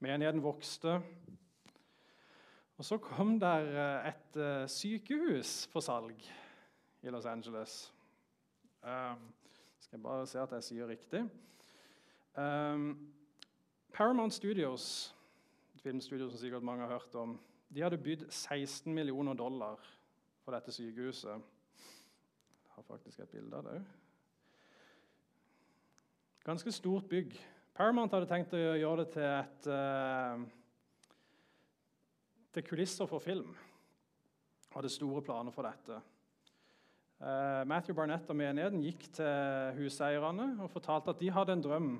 Menigheten 0.00 0.40
vokste. 0.44 1.02
Og 2.76 2.84
så 2.84 2.98
kom 2.98 3.36
der 3.40 3.68
eh, 3.70 4.08
et 4.08 4.36
eh, 4.40 4.68
sykehus 4.68 5.66
for 5.70 5.80
salg 5.80 6.18
i 7.02 7.10
Los 7.12 7.26
Angeles. 7.26 7.94
Um, 8.82 9.32
skal 9.78 9.96
jeg 9.96 10.02
bare 10.02 10.26
se 10.26 10.40
at 10.40 10.52
jeg 10.52 10.64
sier 10.64 10.88
riktig. 10.88 11.20
Um, 12.36 13.12
Paramount 13.92 14.34
Studios, 14.34 15.14
et 15.74 15.80
filmstudio 15.80 16.28
som 16.30 16.38
sikkert 16.38 16.62
mange 16.62 16.82
har 16.82 16.90
hørt 16.92 17.14
om, 17.14 17.38
de 17.74 17.82
hadde 17.82 17.98
bydd 17.98 18.26
16 18.30 18.94
millioner 18.94 19.34
dollar 19.34 19.78
for 20.44 20.52
dette 20.52 20.72
sykehuset. 20.72 21.30
Jeg 21.30 22.74
har 22.74 22.82
faktisk 22.82 23.20
et 23.20 23.28
bilde 23.28 23.56
av 23.56 23.64
det 23.64 23.78
òg. 23.78 23.86
Ganske 26.44 26.72
stort 26.72 27.06
bygg. 27.08 27.38
Paramount 27.74 28.12
hadde 28.12 28.28
tenkt 28.28 28.52
å 28.52 28.58
gjøre 28.58 29.04
det 29.04 29.12
til 29.14 29.30
et 29.30 29.68
uh, 29.70 30.42
til 32.54 32.66
kulisser 32.66 33.08
for 33.10 33.22
film. 33.22 33.54
Hadde 34.74 34.90
store 34.92 35.22
planer 35.22 35.54
for 35.54 35.66
dette. 35.66 36.00
Uh, 37.24 37.62
Matthew 37.66 37.94
Barnett 37.96 38.30
og 38.30 38.36
menigheten 38.36 38.82
gikk 38.84 39.06
til 39.16 39.78
huseierne 39.78 40.54
og 40.62 40.70
fortalte 40.70 41.14
at 41.14 41.22
de 41.22 41.30
hadde 41.34 41.54
en 41.56 41.64
drøm. 41.64 41.92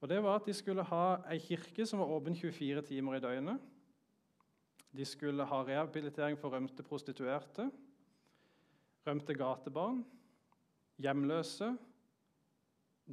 Og 0.00 0.08
Det 0.08 0.22
var 0.22 0.38
at 0.38 0.46
de 0.46 0.54
skulle 0.54 0.86
ha 0.86 1.18
ei 1.30 1.40
kirke 1.42 1.86
som 1.86 1.98
var 1.98 2.10
åpen 2.14 2.36
24 2.38 2.82
timer 2.86 3.18
i 3.18 3.22
døgnet. 3.22 3.58
De 4.94 5.04
skulle 5.04 5.44
ha 5.44 5.62
rehabilitering 5.62 6.38
for 6.38 6.54
rømte 6.54 6.82
prostituerte, 6.82 7.66
rømte 9.06 9.34
gatebarn, 9.34 10.04
hjemløse, 10.98 11.76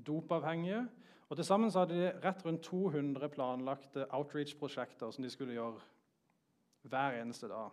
dopavhengige. 0.08 0.86
Og 1.30 1.36
Til 1.36 1.46
sammen 1.46 1.74
hadde 1.74 1.98
de 1.98 2.14
rett 2.24 2.46
rundt 2.46 2.64
200 2.64 3.30
planlagte 3.30 4.06
outreach-prosjekter 4.14 5.12
som 5.12 5.24
de 5.24 5.30
skulle 5.30 5.58
gjøre 5.58 5.82
hver 6.90 7.20
eneste 7.22 7.50
dag. 7.52 7.72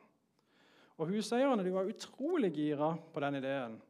Og 1.00 1.08
Huseierne 1.08 1.64
de 1.64 1.72
var 1.74 1.88
utrolig 1.88 2.52
gira 2.54 2.92
på 3.12 3.20
den 3.24 3.40
ideen, 3.40 3.80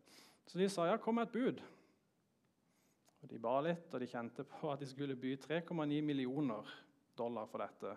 så 0.46 0.58
de 0.58 0.68
sa 0.70 0.86
ja, 0.88 0.96
kom 1.00 1.18
med 1.18 1.28
et 1.28 1.34
bud. 1.34 1.62
Og 3.22 3.30
De 3.30 3.38
ba 3.38 3.58
litt, 3.62 3.86
og 3.94 4.00
de 4.02 4.08
kjente 4.10 4.44
på 4.48 4.72
at 4.72 4.80
de 4.82 4.88
skulle 4.90 5.16
by 5.16 5.36
3,9 5.38 6.00
millioner 6.02 6.72
dollar 7.18 7.46
for 7.46 7.62
dette. 7.62 7.94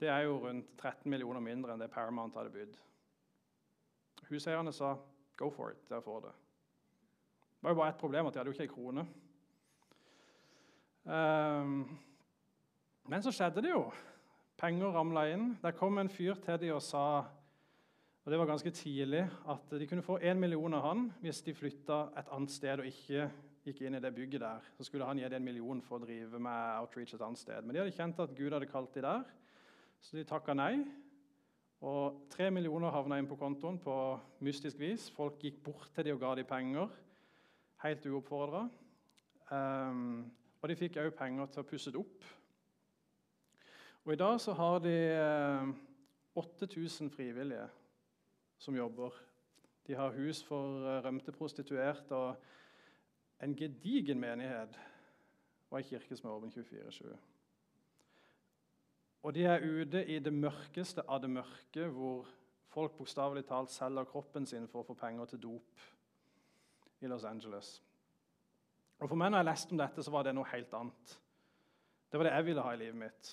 Det 0.00 0.08
er 0.08 0.24
jo 0.24 0.38
rundt 0.44 0.72
13 0.78 1.10
millioner 1.10 1.40
mindre 1.44 1.74
enn 1.74 1.82
det 1.82 1.90
Paramount 1.92 2.36
hadde 2.36 2.52
bydd. 2.52 2.76
Huseierne 4.30 4.72
sa 4.72 4.96
'go 5.36 5.50
for 5.50 5.70
it', 5.70 5.88
dere 5.88 6.02
får 6.02 6.20
det. 6.20 6.32
Det 6.32 7.62
var 7.62 7.70
jo 7.70 7.74
bare 7.74 7.88
ett 7.88 7.98
problem, 7.98 8.26
at 8.26 8.34
de 8.34 8.38
hadde 8.38 8.48
jo 8.48 8.52
ikke 8.52 8.62
ei 8.62 8.74
krone. 8.74 9.06
Um, 11.04 11.98
men 13.04 13.22
så 13.22 13.32
skjedde 13.32 13.62
det 13.62 13.70
jo. 13.70 13.92
Penger 14.56 14.94
ramla 14.94 15.26
inn. 15.28 15.50
Der 15.60 15.74
kom 15.76 15.98
en 15.98 16.08
fyr 16.08 16.38
til 16.40 16.60
dem 16.60 16.76
og 16.78 16.82
sa 16.82 17.24
og 18.26 18.32
det 18.32 18.38
var 18.40 18.48
ganske 18.48 18.70
tidlig, 18.74 19.20
at 19.48 19.70
de 19.78 19.86
kunne 19.86 20.02
få 20.02 20.16
én 20.18 20.34
million 20.34 20.74
av 20.74 20.82
han 20.82 21.02
hvis 21.22 21.44
de 21.46 21.52
flytta 21.54 21.98
et 22.18 22.30
annet 22.34 22.50
sted 22.50 22.80
og 22.82 22.86
ikke 22.88 23.28
gikk 23.62 23.82
inn 23.86 23.94
i 23.94 24.00
det 24.02 24.10
bygget 24.14 24.42
der. 24.42 24.64
Så 24.74 24.84
skulle 24.88 25.06
han 25.06 25.20
gi 25.20 25.28
dem 25.28 25.36
en 25.36 25.44
million 25.46 25.82
for 25.82 26.00
å 26.00 26.02
drive 26.02 26.40
med 26.42 26.80
outreach 26.80 27.14
et 27.14 27.22
annet 27.22 27.38
sted. 27.38 27.62
Men 27.62 27.74
de 27.74 27.80
hadde 27.84 27.94
kjent 27.94 28.22
at 28.24 28.32
Gud 28.34 28.56
hadde 28.56 28.66
kalt 28.66 28.96
dem 28.96 29.04
der, 29.06 29.28
så 30.02 30.16
de 30.18 30.24
takka 30.26 30.56
nei. 30.58 30.72
Og 31.86 32.26
tre 32.32 32.48
millioner 32.50 32.90
havna 32.90 33.20
inn 33.20 33.28
på 33.30 33.38
kontoen 33.38 33.78
på 33.78 33.94
mystisk 34.42 34.80
vis. 34.80 35.06
Folk 35.14 35.38
gikk 35.44 35.60
bort 35.62 35.92
til 35.94 36.08
de 36.08 36.16
og 36.16 36.24
ga 36.24 36.32
dem 36.34 36.48
penger, 36.50 36.90
helt 37.84 38.10
uoppfordra. 38.10 38.64
Um, 38.66 39.54
ehm, 39.54 40.18
og 40.58 40.68
de 40.72 40.78
fikk 40.82 40.98
òg 41.04 41.14
penger 41.14 41.52
til 41.52 41.62
å 41.62 41.68
pusse 41.70 41.94
det 41.94 42.02
opp 42.02 42.26
og 44.06 44.12
I 44.12 44.16
dag 44.16 44.40
så 44.40 44.52
har 44.54 44.78
de 44.78 45.74
8000 46.34 47.06
eh, 47.06 47.12
frivillige 47.12 47.68
som 48.58 48.76
jobber. 48.76 49.10
De 49.86 49.94
har 49.94 50.14
hus 50.14 50.44
for 50.46 50.86
eh, 50.86 51.00
rømte 51.02 51.32
prostituerte 51.32 52.14
og 52.14 52.36
en 53.42 53.56
gedigen 53.56 54.20
menighet 54.20 54.78
og 55.70 55.80
ei 55.80 55.88
kirke 55.88 56.16
som 56.16 56.28
er 56.30 56.36
åpen 56.36 56.52
24-7. 56.54 57.16
Og 59.26 59.34
de 59.34 59.42
er 59.44 59.64
ute 59.66 60.04
i 60.06 60.20
det 60.22 60.32
mørkeste 60.32 61.02
av 61.08 61.18
det 61.24 61.30
mørke, 61.30 61.88
hvor 61.90 62.28
folk 62.70 62.94
bokstavelig 62.98 63.42
talt 63.48 63.74
selger 63.74 64.06
kroppen 64.06 64.46
sin 64.46 64.68
for 64.70 64.84
å 64.84 64.86
få 64.86 64.94
penger 65.00 65.32
til 65.32 65.42
dop 65.48 65.82
i 67.02 67.10
Los 67.10 67.26
Angeles. 67.26 67.80
Og 69.00 69.08
For 69.08 69.18
meg 69.18 69.34
når 69.34 69.42
jeg 69.42 69.48
leste 69.50 69.74
om 69.74 69.82
dette, 69.82 70.02
så 70.02 70.14
var 70.14 70.22
det 70.22 70.36
noe 70.36 70.46
helt 70.52 70.78
annet. 70.78 71.16
Det 72.06 72.20
var 72.20 72.30
det 72.30 72.36
jeg 72.36 72.46
ville 72.46 72.62
ha 72.62 72.72
i 72.72 72.80
livet 72.84 73.00
mitt. 73.02 73.32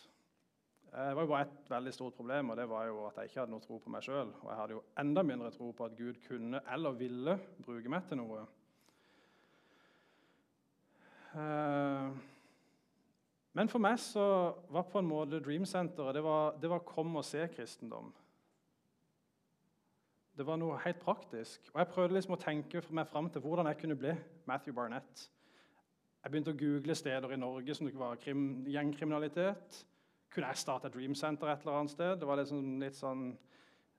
Eh, 0.93 1.07
det 1.07 1.15
var 1.15 1.21
jo 1.21 1.27
bare 1.27 1.41
ett 1.41 1.69
veldig 1.69 1.93
stort 1.93 2.13
problem, 2.13 2.49
og 2.49 2.57
det 2.57 2.69
var 2.69 2.85
jo 2.85 3.05
at 3.07 3.15
jeg 3.17 3.31
ikke 3.31 3.39
hadde 3.39 3.51
noe 3.51 3.63
tro 3.63 3.79
på 3.81 3.89
meg 3.89 4.03
sjøl. 4.05 4.29
Og 4.43 4.49
jeg 4.51 4.57
hadde 4.59 4.75
jo 4.75 4.83
enda 5.01 5.23
mindre 5.25 5.49
tro 5.51 5.71
på 5.73 5.85
at 5.87 5.95
Gud 5.97 6.19
kunne 6.27 6.59
eller 6.69 6.97
ville 6.99 7.33
bruke 7.65 7.89
meg 7.89 8.03
til 8.09 8.19
noe. 8.19 8.43
Eh, 11.33 12.19
men 13.57 13.69
for 13.69 13.81
meg 13.81 13.97
så 14.01 14.25
var 14.69 14.85
på 14.89 15.01
en 15.01 15.09
måte 15.09 15.39
Dream 15.41 15.65
Center 15.65 16.11
det 16.13 16.21
var, 16.25 16.59
det 16.61 16.69
var 16.69 16.85
kom 16.85 17.15
og 17.15 17.25
se-kristendom. 17.25 18.11
Det 20.37 20.45
var 20.45 20.57
noe 20.57 20.77
helt 20.81 21.01
praktisk. 21.01 21.71
Og 21.73 21.79
Jeg 21.79 21.89
prøvde 21.93 22.17
liksom 22.17 22.35
å 22.37 22.41
tenke 22.41 22.81
meg 22.89 23.09
fram 23.09 23.31
til 23.33 23.41
hvordan 23.41 23.69
jeg 23.69 23.79
kunne 23.81 23.97
bli 23.97 24.13
Matthew 24.49 24.77
Barnett. 24.77 25.25
Jeg 26.23 26.31
begynte 26.31 26.53
å 26.53 26.57
google 26.57 26.95
steder 26.95 27.33
i 27.33 27.41
Norge 27.41 27.75
som 27.77 27.89
det 27.89 27.97
var 27.97 28.21
gjengkriminalitet. 28.21 29.81
Kunne 30.33 30.49
jeg 30.49 30.63
starte 30.63 30.89
Dream 30.89 31.13
Center 31.13 31.51
et 31.51 31.61
eller 31.61 31.75
annet 31.77 31.91
sted? 31.93 32.15
Det 32.17 32.25
var 32.25 32.39
liksom 32.39 32.79
litt 32.81 32.95
sånn 32.97 33.27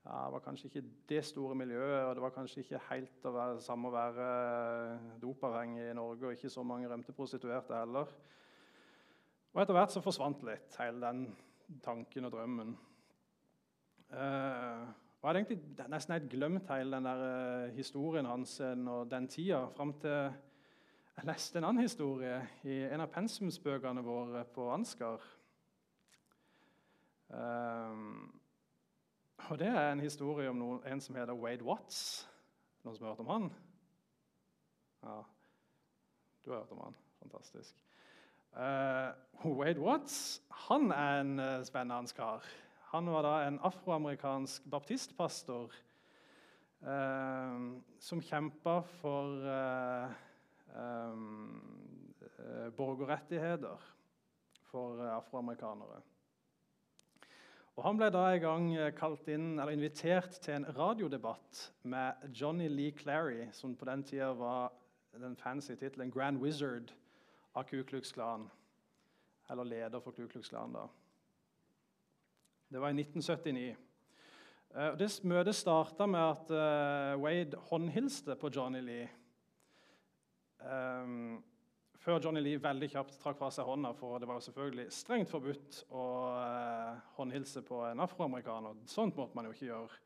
ja, 0.05 0.17
Det 0.25 0.33
var 0.33 0.41
kanskje 0.43 0.67
ikke 0.67 0.81
det 1.07 1.21
store 1.25 1.55
miljøet, 1.55 2.01
og 2.03 2.15
det 2.17 2.23
var 2.25 2.33
kanskje 2.35 2.61
ikke 2.61 2.81
helt 2.89 3.23
være, 3.23 3.61
samme 3.63 3.87
å 3.87 3.93
være 3.93 4.25
eh, 4.25 5.05
dopavhengig 5.21 5.85
i 5.87 5.93
Norge 5.95 6.27
og 6.27 6.35
ikke 6.35 6.51
så 6.51 6.65
mange 6.67 6.89
rømte 6.91 7.15
prostituerte 7.15 7.79
heller. 7.79 8.11
Og 9.55 9.61
etter 9.63 9.77
hvert 9.77 9.95
så 9.95 10.03
forsvant 10.03 10.43
litt 10.45 10.75
hele 10.81 10.99
den 10.99 11.23
tanken 11.85 12.27
og 12.27 12.35
drømmen. 12.35 12.75
Uh, 14.11 14.83
og 15.23 15.23
Jeg 15.23 15.29
hadde 15.29 15.39
egentlig 15.39 15.87
nesten 15.89 16.13
helt 16.13 16.27
glemt 16.29 16.67
hele 16.69 16.99
den 16.99 17.07
der, 17.07 17.23
uh, 17.23 17.71
historien 17.73 18.27
hans 18.29 18.59
og 18.61 19.07
den 19.09 19.31
tida, 19.31 19.63
fram 19.73 19.95
til 20.03 20.19
jeg 21.15 21.29
leste 21.29 21.57
en 21.57 21.69
annen 21.69 21.87
historie 21.87 22.35
i 22.67 22.81
en 22.91 23.01
av 23.05 23.09
pensumsbøkene 23.15 24.03
våre 24.03 24.43
på 24.51 24.67
Ansgar. 24.75 25.23
Um, 27.29 28.41
og 29.49 29.59
Det 29.59 29.67
er 29.67 29.91
en 29.91 29.99
historie 29.99 30.49
om 30.49 30.57
noen, 30.57 30.81
en 30.87 31.01
som 31.01 31.15
heter 31.15 31.37
Wade 31.37 31.65
Watts. 31.65 32.27
Noen 32.83 32.97
som 32.97 33.05
har 33.05 33.13
hørt 33.13 33.23
om 33.25 33.31
han? 33.33 33.49
Ja, 35.05 35.17
du 36.45 36.51
har 36.51 36.63
hørt 36.63 36.71
om 36.71 36.83
han. 36.83 36.95
Fantastisk. 37.21 37.75
Uh, 38.55 39.11
Wade 39.59 39.81
Watts 39.81 40.41
han 40.67 40.91
er 40.91 41.21
en 41.21 41.39
uh, 41.39 41.63
spennende 41.67 42.13
kar. 42.15 42.45
Han 42.93 43.09
var 43.11 43.25
da 43.25 43.33
en 43.47 43.59
afroamerikansk 43.67 44.69
baptistpastor 44.71 45.73
uh, 46.85 47.57
som 47.99 48.21
kjempa 48.23 48.79
for 49.01 49.45
um, 50.77 51.61
borgerrettigheter 52.77 53.91
for 54.71 55.03
afroamerikanere. 55.09 56.01
Og 57.75 57.83
Han 57.83 57.97
ble 57.99 58.07
da 58.07 58.21
en 58.31 58.39
gang 58.39 58.67
eh, 58.79 59.05
inn, 59.33 59.59
invitert 59.59 60.37
til 60.39 60.53
en 60.55 60.67
radiodebatt 60.77 61.73
med 61.83 62.29
Johnny 62.31 62.69
Lee 62.71 62.93
Clary, 62.95 63.49
som 63.51 63.75
på 63.75 63.85
den 63.85 64.03
tida 64.03 64.31
var 64.31 64.71
den 65.19 65.35
fancy 65.35 65.75
tittelen 65.75 66.11
Grand 66.11 66.39
Wizard 66.39 66.93
av 67.53 67.63
Ku 67.67 67.83
Klux 67.83 68.11
Klan. 68.11 68.47
Eller 69.49 69.63
leder 69.63 69.99
for 69.99 70.11
Ku 70.11 70.27
Klux 70.27 70.49
Klan, 70.49 70.73
da. 70.73 70.87
Det 72.71 72.81
var 72.81 72.87
i 72.87 73.01
1979. 73.01 73.75
Uh, 74.75 74.95
det 74.97 75.09
Møtet 75.23 75.55
starta 75.55 76.07
med 76.07 76.19
at 76.19 76.51
uh, 76.51 77.21
Wade 77.21 77.59
håndhilste 77.69 78.35
på 78.35 78.49
Johnny 78.55 78.81
Lee. 78.81 79.09
Um, 80.63 81.43
før 82.05 82.21
Johnny 82.21 82.41
Lee 82.43 82.61
veldig 82.61 82.87
kjapt 82.93 83.17
trakk 83.17 83.39
fra 83.39 83.47
seg 83.53 83.65
hånda, 83.65 83.89
for 83.97 84.21
det 84.21 84.27
var 84.29 84.37
jo 84.37 84.45
selvfølgelig 84.45 84.91
strengt 84.93 85.31
forbudt 85.31 85.79
å 85.97 86.05
eh, 86.37 86.97
håndhilse 87.17 87.63
på 87.65 87.79
en 87.87 88.03
afroamerikaner. 88.05 88.77
Sånt 88.89 89.17
måtte 89.17 89.33
man 89.37 89.47
jo 89.47 89.53
ikke 89.55 89.69
gjøre. 89.71 90.01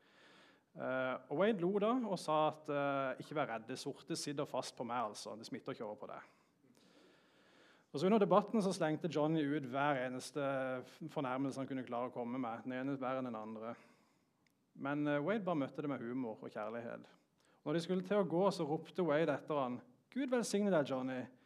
Eh, 0.80 1.16
og 1.28 1.40
Wade 1.42 1.60
lo 1.60 1.74
da 1.82 1.90
og 1.98 2.16
sa 2.20 2.38
at 2.48 2.70
eh, 2.72 3.20
ikke 3.20 3.36
vær 3.36 3.50
redd, 3.52 3.66
det 3.68 3.76
sorte 3.80 4.16
sitter 4.16 4.48
fast 4.48 4.72
på 4.78 4.86
meg. 4.88 5.10
altså. 5.10 5.34
Det 5.36 5.48
smitter 5.48 5.76
ikke 5.76 5.84
over 5.84 5.98
på 6.00 6.08
deg. 6.08 6.30
Og 7.90 8.00
så 8.00 8.06
Under 8.06 8.22
debatten 8.22 8.64
så 8.64 8.72
slengte 8.72 9.10
Johnny 9.12 9.42
ut 9.42 9.66
hver 9.68 10.00
eneste 10.06 10.46
fornærmelse 11.10 11.60
han 11.60 11.68
kunne 11.68 11.84
klare 11.84 12.08
å 12.08 12.14
komme 12.14 12.38
med. 12.40 12.62
den 12.64 12.78
ene 12.78 12.94
verre 13.02 13.20
enn 13.20 13.28
den 13.28 13.36
andre. 13.36 13.74
Men 14.80 15.02
Wade 15.26 15.44
bare 15.44 15.66
møtte 15.66 15.82
det 15.82 15.90
med 15.90 16.00
humor 16.00 16.38
og 16.40 16.54
kjærlighet. 16.54 17.04
Når 17.66 17.76
de 17.76 17.84
skulle 17.84 18.06
til 18.06 18.22
å 18.22 18.24
gå, 18.30 18.46
så 18.54 18.64
ropte 18.64 19.04
Wade 19.04 19.34
etter 19.34 19.58
han, 19.58 19.80
'Gud 20.08 20.30
velsigne 20.32 20.72
deg, 20.72 20.88
Johnny.' 20.88 21.39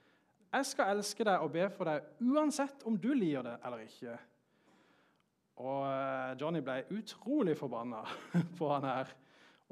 Jeg 0.54 0.66
skal 0.68 0.92
elske 0.94 1.24
deg 1.26 1.42
og 1.42 1.50
be 1.50 1.64
for 1.74 1.88
deg 1.88 2.04
uansett 2.22 2.84
om 2.86 2.94
du 2.94 3.08
lir 3.10 3.42
det 3.42 3.56
eller 3.66 3.80
ikke. 3.82 4.12
Og 5.58 5.80
eh, 5.88 6.34
Johnny 6.38 6.60
ble 6.62 6.84
utrolig 6.94 7.56
forbanna 7.58 8.04
på 8.58 8.68
han 8.70 8.86
her. 8.86 9.10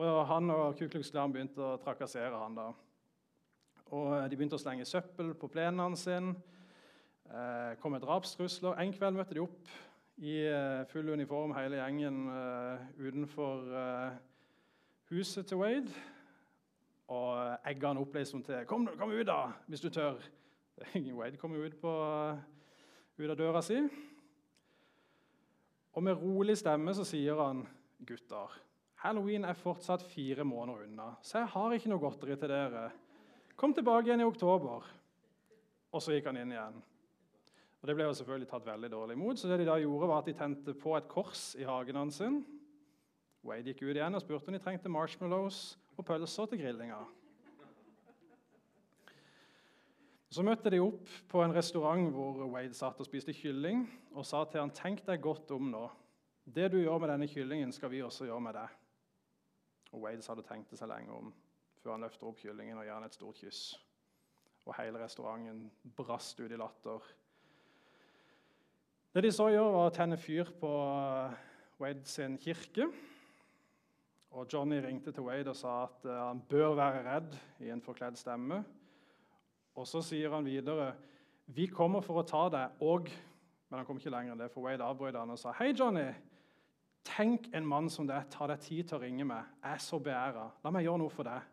Og 0.02 0.26
han 0.26 0.50
og 0.50 0.74
Ku 0.78 0.88
Klux 0.90 1.12
Klan 1.14 1.34
begynte 1.34 1.62
å 1.62 1.78
trakassere 1.82 2.34
han 2.34 2.58
da. 2.58 2.66
Og 3.94 4.08
eh, 4.16 4.26
De 4.26 4.38
begynte 4.40 4.58
å 4.58 4.62
slenge 4.62 4.88
søppel 4.88 5.36
på 5.38 5.50
plenen 5.54 5.94
sin. 5.98 6.32
Eh, 7.30 7.78
kom 7.78 7.94
med 7.94 8.02
drapstrusler. 8.02 8.74
En 8.82 8.92
kveld 8.94 9.20
møtte 9.20 9.38
de 9.38 9.46
opp 9.46 9.70
i 10.18 10.40
eh, 10.50 10.82
full 10.90 11.14
uniform, 11.14 11.54
hele 11.56 11.78
gjengen, 11.78 12.24
eh, 12.34 12.84
utenfor 13.06 13.70
huset 15.14 15.46
til 15.46 15.62
Wade. 15.62 15.94
Og 17.12 17.58
egga 17.70 17.94
han 17.94 18.02
opp 18.02 18.14
liksom 18.18 18.42
til 18.42 18.66
kom, 18.66 18.86
'Kom 18.86 19.10
ut, 19.10 19.26
da, 19.26 19.52
hvis 19.68 19.80
du 19.80 19.90
tør.' 19.90 20.41
Wade 21.18 21.36
kommer 21.36 21.66
ut, 21.66 21.80
på, 21.80 21.92
ut 23.18 23.30
av 23.30 23.36
døra 23.38 23.62
si. 23.64 23.78
Og 25.92 26.04
med 26.04 26.16
rolig 26.16 26.56
stemme 26.58 26.94
så 26.96 27.04
sier 27.06 27.38
han, 27.40 27.66
'Gutter, 28.02 28.54
halloween 29.04 29.44
er 29.44 29.58
fortsatt 29.58 30.02
fire 30.02 30.44
måneder 30.44 30.86
unna, 30.88 31.12
så 31.22 31.42
jeg 31.42 31.52
har 31.52 31.74
ikke 31.76 31.92
noe 31.92 32.02
godteri 32.02 32.36
til 32.40 32.50
dere. 32.50 32.88
Kom 33.56 33.74
tilbake 33.74 34.08
igjen 34.08 34.24
i 34.24 34.28
oktober.' 34.28 34.88
Og 35.92 36.00
så 36.00 36.14
gikk 36.14 36.30
han 36.30 36.38
inn 36.40 36.54
igjen. 36.54 36.80
Og 37.82 37.88
Det 37.88 37.94
ble 37.98 38.04
jo 38.06 38.14
selvfølgelig 38.16 38.48
tatt 38.48 38.64
veldig 38.64 38.88
dårlig 38.92 39.14
imot, 39.18 39.38
så 39.38 39.48
det 39.50 39.58
de 39.60 39.66
da 39.68 39.74
gjorde 39.82 40.08
var 40.08 40.22
at 40.22 40.28
de 40.30 40.34
tente 40.38 40.74
på 40.78 40.94
et 40.96 41.08
kors 41.10 41.50
i 41.58 41.66
hagen 41.68 41.98
hans. 41.98 42.22
Wade 43.44 43.66
gikk 43.68 43.82
ut 43.82 43.96
igjen 43.96 44.14
og 44.14 44.22
spurte 44.22 44.48
om 44.48 44.56
de 44.56 44.62
trengte 44.62 44.88
marshmallows 44.88 45.76
og 45.98 46.06
pølser 46.06 46.46
til 46.46 46.62
grillinga. 46.62 47.02
Så 50.32 50.40
møtte 50.40 50.70
de 50.72 50.78
opp 50.80 51.08
på 51.28 51.42
en 51.44 51.52
restaurant 51.52 52.06
hvor 52.14 52.38
Wade 52.54 52.72
satt 52.76 53.00
og 53.02 53.04
spiste 53.04 53.34
kylling, 53.36 53.84
og 54.16 54.24
sa 54.24 54.44
til 54.44 54.62
han, 54.62 54.70
'Tenk 54.70 55.04
deg 55.04 55.20
godt 55.20 55.50
om 55.50 55.68
nå. 55.70 55.90
Det 56.46 56.70
du 56.72 56.78
gjør 56.78 56.98
med 56.98 57.08
denne 57.08 57.28
kyllingen, 57.28 57.72
skal 57.72 57.90
vi 57.90 58.02
også 58.02 58.24
gjøre 58.24 58.40
med 58.40 58.54
deg.' 58.54 58.78
Og 59.92 60.00
Wade 60.00 60.24
hadde 60.28 60.42
tenkt 60.42 60.72
seg 60.78 60.88
lenge 60.88 61.12
om 61.12 61.34
før 61.82 61.96
han 61.96 62.00
løfter 62.00 62.26
opp 62.26 62.38
kyllingen 62.38 62.78
og 62.78 62.84
gir 62.84 62.94
han 62.94 63.04
et 63.04 63.14
stort 63.14 63.40
kyss. 63.42 63.78
Og 64.66 64.74
hele 64.78 65.02
restauranten 65.02 65.70
brast 65.96 66.40
ut 66.40 66.52
i 66.52 66.56
latter. 66.56 67.00
Det 69.12 69.22
de 69.22 69.32
så 69.32 69.48
gjør, 69.50 69.72
var 69.74 69.88
å 69.90 69.94
tenne 69.94 70.16
fyr 70.16 70.52
på 70.60 70.70
Wade 71.82 72.06
sin 72.08 72.38
kirke. 72.38 72.86
Og 74.32 74.46
Johnny 74.48 74.78
ringte 74.80 75.12
til 75.12 75.26
Wade 75.26 75.50
og 75.50 75.58
sa 75.58 75.82
at 75.84 76.06
eh, 76.06 76.20
han 76.28 76.40
bør 76.48 76.78
være 76.78 77.02
redd 77.04 77.34
i 77.60 77.68
en 77.74 77.82
forkledd 77.84 78.16
stemme. 78.16 78.62
Og 79.78 79.88
så 79.88 80.02
sier 80.04 80.32
han 80.34 80.44
videre 80.46 80.92
vi 81.52 81.66
kommer 81.68 82.04
for 82.04 82.20
å 82.20 82.26
ta 82.26 82.46
deg, 82.52 82.82
og 82.84 83.10
Men 83.72 83.80
han 83.80 83.86
kom 83.88 83.96
ikke 83.96 84.10
lenger 84.12 84.34
enn 84.34 84.40
det, 84.42 84.50
for 84.52 84.66
Wade 84.66 84.84
avbrøt 84.84 85.16
han 85.16 85.30
og 85.32 85.38
sa 85.40 85.54
hei, 85.56 85.70
Johnny. 85.72 86.10
Tenk 87.08 87.46
en 87.56 87.64
mann 87.64 87.86
som 87.88 88.04
deg 88.04 88.26
tar 88.28 88.52
deg 88.52 88.60
tid 88.60 88.90
til 88.90 88.98
å 88.98 89.00
ringe 89.00 89.24
meg. 89.24 89.46
Jeg 89.62 89.78
er 89.78 89.80
så 89.80 89.96
beæra. 89.96 90.42
La 90.60 90.72
meg 90.74 90.84
gjøre 90.84 91.00
noe 91.00 91.14
for 91.14 91.24
deg. 91.24 91.46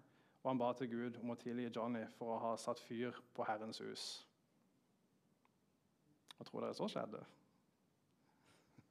Og 0.43 0.49
han 0.51 0.59
ba 0.59 0.73
til 0.75 0.89
Gud 0.91 1.15
om 1.23 1.31
å 1.31 1.37
tilgi 1.39 1.69
Johnny 1.71 2.01
for 2.17 2.35
å 2.35 2.41
ha 2.43 2.51
satt 2.59 2.79
fyr 2.83 3.15
på 3.31 3.47
Herrens 3.47 3.79
hus. 3.79 4.03
Hva 6.35 6.47
tror 6.47 6.65
dere 6.65 6.75
så 6.75 6.91
skjedde? 6.91 7.23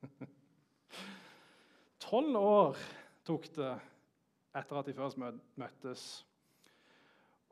Tolv 2.08 2.40
år 2.40 2.82
tok 3.28 3.48
det 3.60 3.70
etter 4.56 4.80
at 4.80 4.88
de 4.88 4.96
først 4.96 5.20
møttes. 5.20 6.08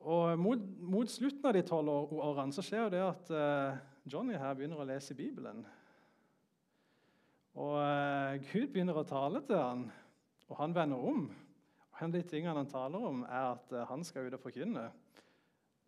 Og 0.06 0.38
mot, 0.38 0.60
mot, 0.86 1.08
slutten 1.10 1.48
av 1.48 1.56
de 1.56 1.64
tolv 1.66 2.12
årene 2.14 2.54
så 2.54 2.62
skjer 2.62 2.92
det 2.94 3.00
at 3.02 3.30
uh, 3.34 3.78
Johnny 4.06 4.36
her 4.38 4.54
begynner 4.54 4.78
å 4.78 4.86
lese 4.86 5.16
Bibelen. 5.18 5.64
Og 7.58 7.74
uh, 7.74 8.36
Gud 8.52 8.68
begynner 8.70 9.00
å 9.00 9.06
tale 9.08 9.40
til 9.48 9.58
han, 9.58 9.82
og 10.46 10.60
han 10.60 10.76
vender 10.76 11.02
om. 11.10 11.24
Og 11.26 11.98
En 11.98 12.12
av 12.12 12.14
de 12.14 12.22
tingene 12.22 12.54
han 12.54 12.70
taler 12.70 13.02
om, 13.08 13.24
er 13.26 13.48
at 13.56 13.74
uh, 13.74 13.82
han 13.90 14.06
skal 14.06 14.28
ut 14.28 14.36
og 14.38 14.44
forkynne. 14.44 14.84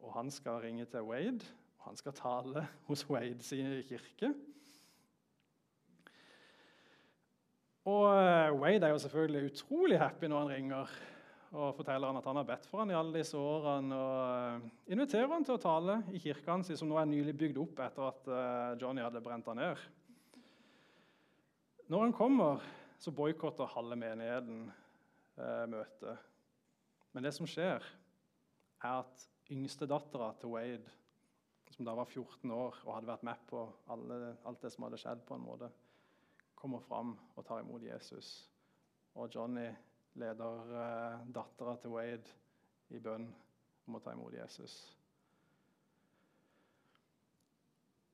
Og 0.03 0.11
han 0.17 0.33
skal 0.35 0.59
ringe 0.65 0.89
til 0.91 1.07
Wade, 1.07 1.47
og 1.79 1.93
han 1.93 2.01
skal 2.01 2.17
tale 2.19 2.65
hos 2.89 3.05
Wade 3.07 3.47
sin 3.47 3.71
kirke. 3.87 4.33
Og 7.87 8.59
Wade 8.59 8.83
er 8.83 8.91
jo 8.91 8.99
selvfølgelig 9.07 9.53
utrolig 9.53 10.03
happy 10.03 10.29
når 10.29 10.43
han 10.43 10.53
ringer 10.57 10.99
og 11.49 11.77
forteller 11.79 12.11
han 12.11 12.19
at 12.21 12.27
han 12.29 12.37
har 12.37 12.49
bedt 12.49 12.67
for 12.69 12.83
han 12.83 12.91
i 12.93 12.97
alle 12.97 13.23
disse 13.23 13.39
årene. 13.41 13.97
og 13.97 14.65
eh, 14.65 14.93
Inviterer 14.93 15.31
han 15.33 15.47
til 15.47 15.57
å 15.57 15.63
tale 15.63 16.03
i 16.13 16.21
kirka 16.21 16.53
hans, 16.53 16.69
som 16.77 16.91
nå 16.91 16.99
er 17.01 17.09
nylig 17.09 17.33
bygd 17.41 17.61
opp 17.63 17.81
etter 17.87 18.09
at 18.11 18.29
eh, 18.29 18.75
Johnny 18.83 19.05
hadde 19.05 19.23
brent 19.25 19.49
han 19.49 19.61
ned. 19.63 19.87
Når 21.89 22.05
han 22.05 22.13
kommer, 22.13 22.61
så 23.01 23.15
boikotter 23.17 23.71
halve 23.73 23.97
menigheten 23.97 24.67
eh, 24.69 25.65
møtet. 25.73 26.29
Men 27.17 27.25
det 27.25 27.33
som 27.33 27.49
skjer, 27.49 27.85
er 28.85 29.01
at 29.01 29.25
yngstedattera 29.51 30.35
til 30.39 30.53
Wade, 30.53 30.97
som 31.73 31.87
da 31.89 31.97
var 31.97 32.11
14 32.11 32.53
år 32.53 32.77
og 32.85 32.95
hadde 32.95 33.09
vært 33.09 33.25
med 33.25 33.49
på 33.49 33.65
alle, 33.93 34.35
alt 34.45 34.61
det 34.61 34.75
som 34.75 34.85
hadde 34.85 35.01
skjedd, 35.01 35.25
på 35.25 35.39
en 35.39 35.47
måte, 35.47 35.73
kommer 36.59 36.83
fram 36.85 37.17
og 37.37 37.45
tar 37.47 37.63
imot 37.63 37.87
Jesus. 37.87 38.51
Og 39.17 39.33
Johnny 39.33 39.71
leder 40.19 40.79
eh, 40.83 41.27
dattera 41.35 41.77
til 41.81 41.95
Wade 41.95 42.39
i 42.95 43.01
bønn 43.03 43.29
om 43.89 43.99
å 43.99 44.05
ta 44.05 44.13
imot 44.15 44.35
Jesus. 44.37 44.81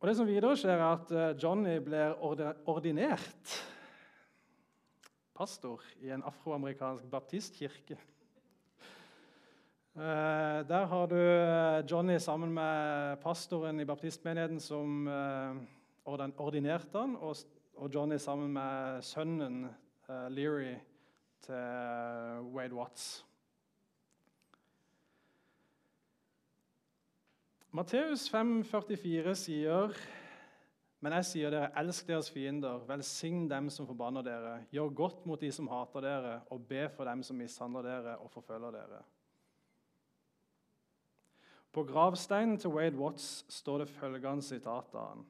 Og 0.05 0.09
Det 0.09 0.19
som 0.19 0.27
videre 0.29 0.53
skjer, 0.61 0.77
er 0.77 0.83
at 0.85 1.13
eh, 1.17 1.31
Johnny 1.41 1.79
blir 1.81 2.13
ordinert 2.69 3.55
pastor 5.33 5.81
i 6.05 6.11
en 6.13 6.23
afroamerikansk 6.29 7.07
baptistkirke. 7.09 7.97
Eh, 9.97 10.59
der 10.69 10.85
har 10.93 11.09
du 11.09 11.17
eh, 11.17 11.81
Johnny 11.89 12.19
sammen 12.21 12.53
med 12.53 13.17
pastoren 13.25 13.81
i 13.81 13.89
baptistmenigheten 13.89 14.61
som 14.61 15.09
ordinerte 16.05 17.01
han, 17.01 17.17
og 17.17 17.89
Johnny 17.89 18.19
sammen 18.21 18.53
med 18.53 19.01
sønnen 19.09 19.63
Leary 20.29 20.75
til 21.45 22.51
Wade 22.57 22.75
Watts. 22.75 23.07
Matteus 27.75 28.29
5,44 28.31 29.35
sier 29.35 29.97
men 31.05 31.13
jeg 31.19 31.27
sier 31.29 31.53
dere, 31.53 31.67
elsk 31.77 32.07
deres 32.09 32.31
fiender, 32.33 32.79
velsign 32.89 33.43
dem 33.51 33.67
som 33.69 33.85
forbanner 33.85 34.25
dere, 34.25 34.53
gjør 34.73 34.95
godt 34.97 35.27
mot 35.29 35.41
de 35.43 35.51
som 35.53 35.67
hater 35.69 36.01
dere, 36.01 36.39
og 36.49 36.63
be 36.65 36.87
for 36.95 37.05
dem 37.05 37.21
som 37.27 37.37
mishandler 37.37 37.85
dere 37.85 38.15
og 38.25 38.31
forfølger 38.33 38.73
dere. 38.73 39.03
På 41.77 41.85
gravsteinen 41.85 42.57
til 42.57 42.73
Wade 42.73 42.97
Watts 42.97 43.45
står 43.53 43.83
det 43.83 43.89
følgende 43.99 44.43
sitat 44.43 44.97
av 44.97 45.11
han. 45.11 45.27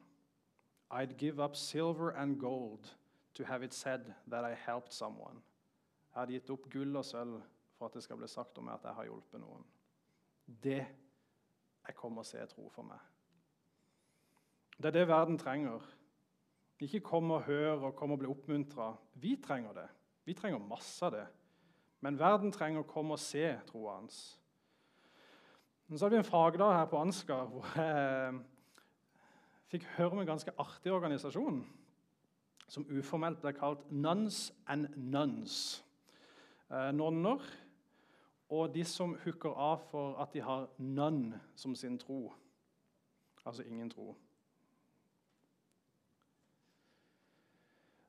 I'd 0.95 1.17
give 1.17 1.43
up 1.43 1.55
silver 1.55 2.15
and 2.15 2.39
gold 2.39 2.95
to 3.33 3.43
have 3.43 3.65
it 3.65 3.73
said 3.73 4.13
that 4.31 4.45
I 4.45 4.55
helped 4.55 4.93
someone. 4.93 5.41
Jeg 6.15 6.21
hadde 6.21 6.37
gitt 6.37 6.51
opp 6.53 6.69
gull 6.71 6.95
og 6.95 7.03
sølv 7.03 7.41
for 7.75 7.89
at 7.89 7.97
det 7.97 8.05
skal 8.05 8.15
bli 8.15 8.27
sagt 8.31 8.55
om 8.55 8.63
meg 8.69 8.77
at 8.77 8.85
jeg 8.87 8.95
har 8.95 9.07
hjulpet 9.09 9.41
noen. 9.41 9.65
Det 10.47 10.79
er 10.79 11.97
kommer 11.97 12.23
å 12.23 12.29
se 12.29 12.39
tro 12.47 12.69
for 12.71 12.87
meg. 12.87 13.01
Det 14.79 14.87
er 14.87 14.95
det 14.95 15.09
verden 15.09 15.35
trenger. 15.35 15.83
Ikke 16.79 17.03
kom 17.03 17.33
og 17.35 17.43
hør 17.49 17.89
og 17.89 17.97
kom 17.99 18.15
og 18.15 18.21
bli 18.23 18.31
oppmuntra. 18.31 18.93
Vi 19.19 19.35
trenger 19.43 19.75
det. 19.75 19.87
Vi 20.23 20.33
trenger 20.39 20.63
masse 20.63 21.03
av 21.03 21.11
det. 21.17 21.25
Men 21.99 22.19
verden 22.19 22.55
trenger 22.55 22.85
å 22.85 22.87
komme 22.87 23.15
og 23.15 23.21
se 23.21 23.51
troa 23.67 23.99
hans. 23.99 24.23
Så 25.91 25.99
hadde 25.99 26.15
vi 26.15 26.23
en 26.23 26.31
fagdag 26.31 26.77
her 26.79 26.87
på 26.89 26.99
Ansgar 27.03 27.51
hvor 27.51 27.67
jeg 27.75 28.39
fikk 29.69 29.83
høre 29.97 30.15
om 30.15 30.23
en 30.23 30.31
ganske 30.31 30.55
artig 30.63 30.95
organisasjon 30.95 31.59
som 32.71 32.87
uformelt 32.87 33.43
ble 33.43 33.51
kalt 33.53 33.83
Nuns 33.91 34.47
and 34.71 34.95
Nuns. 34.95 35.83
Eh, 36.75 36.91
nonner 36.91 37.43
og 38.51 38.73
de 38.73 38.83
som 38.85 39.13
hooker 39.23 39.53
av 39.55 39.85
for 39.89 40.17
at 40.21 40.33
de 40.35 40.41
har 40.43 40.67
none 40.77 41.39
som 41.55 41.75
sin 41.75 41.95
tro. 42.01 42.33
Altså 43.45 43.63
ingen 43.63 43.89
tro. 43.89 44.11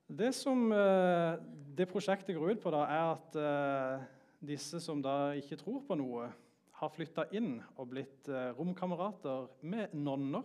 Det 0.07 0.33
som 0.35 0.73
eh, 0.73 1.39
det 1.79 1.89
prosjektet 1.91 2.35
går 2.37 2.57
ut 2.57 2.65
på, 2.65 2.73
da, 2.75 2.83
er 2.91 3.13
at 3.13 3.39
eh, 3.43 4.07
disse 4.51 4.81
som 4.83 5.03
da 5.03 5.37
ikke 5.39 5.61
tror 5.61 5.85
på 5.87 5.99
noe, 5.99 6.31
har 6.77 6.93
flytta 6.93 7.25
inn 7.33 7.55
og 7.81 7.87
blitt 7.89 8.29
romkamerater 8.59 9.47
med 9.65 9.95
nonner. 9.97 10.45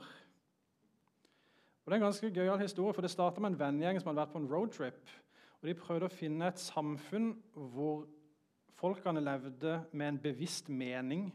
Og 1.81 1.89
Det 1.89 1.91
er 1.91 1.97
en 1.97 2.05
ganske 2.05 2.29
gøyal 2.31 2.61
historie, 2.61 2.93
for 2.95 3.03
det 3.03 3.11
starta 3.11 3.43
med 3.43 3.51
en 3.51 3.59
vennegjeng 3.59 3.99
som 3.99 4.13
hadde 4.13 4.21
vært 4.21 4.31
på 4.31 4.39
en 4.39 4.47
roadtrip. 4.47 5.11
Og 5.61 5.69
De 5.69 5.77
prøvde 5.77 6.09
å 6.09 6.13
finne 6.13 6.49
et 6.49 6.59
samfunn 6.59 7.35
hvor 7.53 8.07
folkene 8.81 9.21
levde 9.21 9.77
med 9.93 10.07
en 10.07 10.19
bevisst 10.23 10.69
mening. 10.69 11.27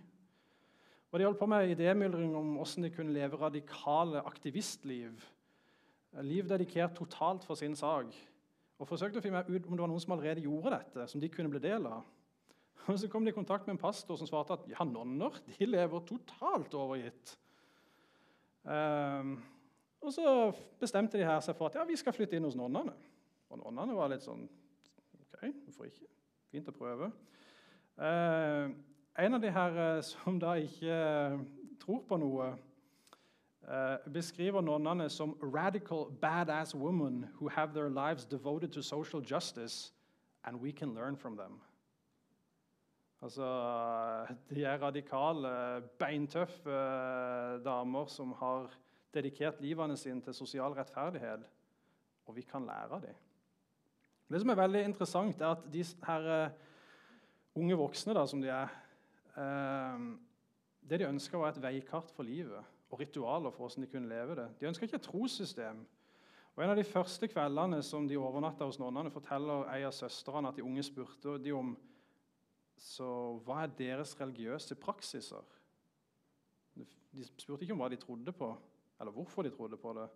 Og 1.12 1.19
De 1.19 1.27
holdt 1.29 1.39
på 1.39 1.47
med 1.47 1.71
idémyldring 1.71 2.35
om 2.35 2.57
hvordan 2.59 2.89
de 2.89 2.91
kunne 2.91 3.15
leve 3.15 3.39
radikale 3.41 4.25
aktivistliv 4.27 5.33
Liv 6.25 6.47
dedikert 6.49 6.95
totalt 6.97 7.45
for 7.45 7.55
sin 7.55 7.75
sak. 7.77 8.15
Og 8.81 8.89
forsøkte 8.89 9.21
å 9.21 9.25
finne 9.25 9.43
ut 9.45 9.67
om 9.67 9.75
det 9.75 9.83
var 9.83 9.91
noen 9.91 10.01
som 10.01 10.15
allerede 10.15 10.45
gjorde 10.47 10.73
dette, 10.73 11.05
som 11.11 11.21
de 11.21 11.29
kunne 11.29 11.51
bli 11.53 11.61
del 11.61 11.85
av. 11.91 12.07
Og 12.87 12.99
Så 12.99 13.09
kom 13.12 13.25
de 13.25 13.33
i 13.35 13.37
kontakt 13.37 13.67
med 13.67 13.75
en 13.75 13.83
pastor 13.83 14.17
som 14.17 14.29
svarte 14.29 14.55
at 14.55 14.65
ja, 14.71 14.85
nonner 14.85 15.35
de 15.49 15.67
lever 15.67 16.05
totalt 16.09 16.75
overgitt. 16.79 17.35
Um, 18.65 19.37
og 20.01 20.12
Så 20.15 20.33
bestemte 20.81 21.19
de 21.19 21.27
her 21.27 21.41
seg 21.45 21.57
for 21.59 21.69
at 21.69 21.77
ja, 21.77 21.85
vi 21.85 21.99
skal 21.99 22.15
flytte 22.17 22.39
inn 22.39 22.47
hos 22.47 22.57
nonnene. 22.57 22.95
Og 23.50 23.61
nonnene 23.61 23.96
var 23.96 24.11
litt 24.11 24.24
sånn 24.24 24.46
OK, 25.20 25.42
hvorfor 25.64 25.88
ikke? 25.88 26.09
Fint 26.50 26.68
å 26.70 26.74
prøve. 26.74 27.11
Uh, 27.96 28.72
en 29.16 29.37
av 29.37 29.40
de 29.40 29.50
her 29.52 29.76
uh, 29.80 30.00
som 30.04 30.40
da 30.40 30.56
ikke 30.61 30.96
uh, 30.96 31.37
tror 31.80 32.02
på 32.09 32.18
noe, 32.20 32.50
uh, 33.66 33.96
beskriver 34.12 34.64
nonnene 34.64 35.09
som 35.11 35.37
'radical, 35.40 36.11
badass 36.20 36.74
women 36.74 37.24
who 37.38 37.48
have 37.48 37.72
their 37.74 37.88
lives 37.88 38.24
devoted 38.24 38.72
to 38.72 38.82
social 38.82 39.22
justice, 39.22 39.92
and 40.44 40.61
we 40.61 40.72
can 40.72 40.94
learn 40.94 41.16
from 41.16 41.37
them'. 41.37 41.61
Altså, 43.22 43.46
De 44.50 44.64
er 44.64 44.78
radikale, 44.78 45.82
beintøffe 45.98 46.70
uh, 46.70 47.64
damer 47.64 48.06
som 48.06 48.32
har 48.32 48.70
dedikert 49.14 49.61
livene 49.61 49.96
sine 49.96 50.20
til 50.20 50.35
sosial 50.35 50.72
rettferdighet, 50.72 51.48
og 52.26 52.37
vi 52.37 52.42
kan 52.42 52.66
lære 52.66 52.92
av 52.92 53.00
dem. 53.00 53.26
Det 54.27 54.41
som 54.43 54.51
er 54.51 54.59
veldig 54.59 54.83
interessant, 54.89 55.41
er 55.41 55.55
at 55.55 55.67
de 55.73 55.85
her 56.07 56.31
uh, 56.47 56.55
unge 57.55 57.79
voksne 57.79 58.15
da, 58.17 58.27
som 58.27 58.43
de 58.43 58.51
er 58.53 58.73
Det 60.81 60.99
de 60.99 61.05
ønsker, 61.05 61.37
var 61.39 61.51
et 61.53 61.61
veikart 61.61 62.09
for 62.15 62.25
livet 62.25 62.65
og 62.91 63.01
ritualer 63.01 63.51
for 63.51 63.67
hvordan 63.67 63.85
de 63.85 63.91
kunne 63.91 64.09
leve 64.09 64.37
det. 64.39 64.47
De 64.61 64.67
ønska 64.67 64.87
ikke 64.87 64.97
et 64.97 65.03
trossystem. 65.03 65.83
Og 66.57 66.65
En 66.65 66.71
av 66.71 66.77
de 66.77 66.85
første 66.85 67.29
kveldene 67.29 67.83
som 67.83 68.07
de 68.09 68.17
overnatta 68.17 68.65
hos 68.65 68.79
nonnene, 68.81 69.12
forteller 69.12 69.67
ei 69.75 69.83
av 69.85 69.93
søstrene 69.93 70.49
at 70.49 70.57
de 70.57 70.65
unge 70.65 70.85
spurte 70.87 71.37
de 71.43 71.53
om 71.53 71.75
så 72.81 73.09
hva 73.45 73.62
er 73.65 73.75
deres 73.77 74.15
religiøse 74.21 74.77
praksiser. 74.81 75.45
De 76.77 77.27
spurte 77.27 77.65
ikke 77.65 77.77
om 77.77 77.83
hva 77.83 77.91
de 77.93 78.01
trodde 78.01 78.33
på, 78.33 78.49
eller 79.01 79.12
hvorfor 79.12 79.45
de 79.45 79.53
trodde 79.53 79.77
på 79.81 79.93
det, 79.97 80.07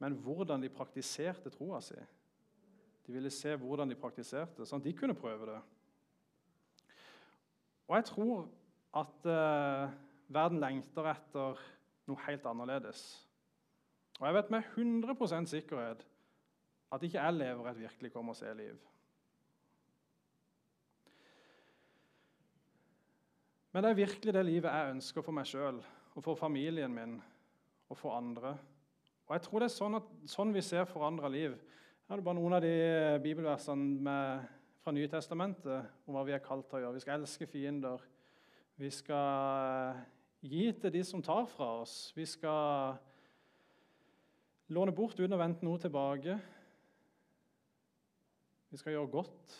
men 0.00 0.16
hvordan 0.20 0.60
de 0.60 0.72
praktiserte 0.72 1.52
troa 1.52 1.80
si. 1.84 1.96
De 3.06 3.12
ville 3.12 3.30
se 3.30 3.52
hvordan 3.60 3.90
de 3.90 3.98
praktiserte, 4.00 4.66
sånn 4.66 4.80
at 4.80 4.88
de 4.88 4.94
kunne 4.96 5.16
prøve 5.18 5.50
det. 5.50 5.60
Og 7.88 7.98
jeg 7.98 8.08
tror 8.08 8.46
at 8.96 9.28
eh, 9.28 10.00
Verden 10.34 10.62
lengter 10.62 11.10
etter 11.10 11.60
noe 12.08 12.22
helt 12.24 12.46
annerledes. 12.48 13.02
Og 14.20 14.24
jeg 14.26 14.36
vet 14.38 14.50
med 14.54 14.70
100 14.72 15.46
sikkerhet 15.50 16.06
at 16.94 17.02
ikke 17.02 17.20
jeg 17.20 17.36
lever 17.36 17.68
et 17.68 17.80
virkelig 17.82 18.12
kom 18.14 18.30
og 18.32 18.36
se-liv. 18.38 18.78
Men 23.74 23.82
det 23.82 23.90
er 23.90 23.98
virkelig 23.98 24.34
det 24.34 24.44
livet 24.46 24.70
jeg 24.70 24.94
ønsker 24.94 25.24
for 25.26 25.34
meg 25.34 25.48
sjøl 25.50 25.80
og 26.14 26.22
for 26.22 26.38
familien 26.38 26.94
min 26.94 27.16
og 27.90 27.98
for 27.98 28.14
andre. 28.14 28.54
Og 29.26 29.34
jeg 29.34 29.42
tror 29.42 29.62
det 29.62 29.66
er 29.66 29.74
sånn, 29.74 29.98
at, 29.98 30.12
sånn 30.30 30.52
vi 30.54 30.62
ser 30.62 30.86
forandra 30.86 31.28
liv. 31.32 31.56
Her 32.04 32.18
er 32.18 32.20
det 32.20 32.24
bare 32.26 32.36
noen 32.36 32.52
av 32.52 32.60
de 32.60 32.72
bibelversene 33.24 34.00
med, 34.04 34.48
fra 34.84 34.92
Nytestamentet 34.92 35.86
om 36.04 36.12
hva 36.12 36.24
vi 36.28 36.34
er 36.36 36.42
kalt 36.44 36.66
til 36.68 36.76
å 36.76 36.80
gjøre. 36.82 36.98
Vi 36.98 37.00
skal 37.00 37.22
elske 37.22 37.46
fiender. 37.48 38.02
Vi 38.76 38.90
skal 38.92 40.02
gi 40.44 40.66
til 40.82 40.92
de 40.92 41.00
som 41.08 41.22
tar 41.24 41.46
fra 41.48 41.70
oss. 41.80 42.12
Vi 42.12 42.26
skal 42.28 42.98
låne 44.76 44.92
bort 44.92 45.16
uten 45.16 45.32
å 45.32 45.40
vente 45.40 45.64
noe 45.64 45.80
tilbake. 45.80 46.36
Vi 48.68 48.82
skal 48.82 48.98
gjøre 48.98 49.12
godt. 49.16 49.56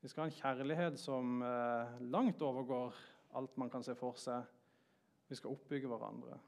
Vi 0.00 0.08
skal 0.08 0.24
ha 0.24 0.30
en 0.30 0.38
kjærlighet 0.38 0.96
som 1.04 1.44
eh, 1.44 2.00
langt 2.16 2.40
overgår 2.40 2.96
alt 3.36 3.60
man 3.60 3.68
kan 3.68 3.84
se 3.84 3.92
for 4.00 4.16
seg. 4.16 4.48
Vi 5.28 5.36
skal 5.36 5.52
oppbygge 5.52 5.92
hverandre. 5.92 6.40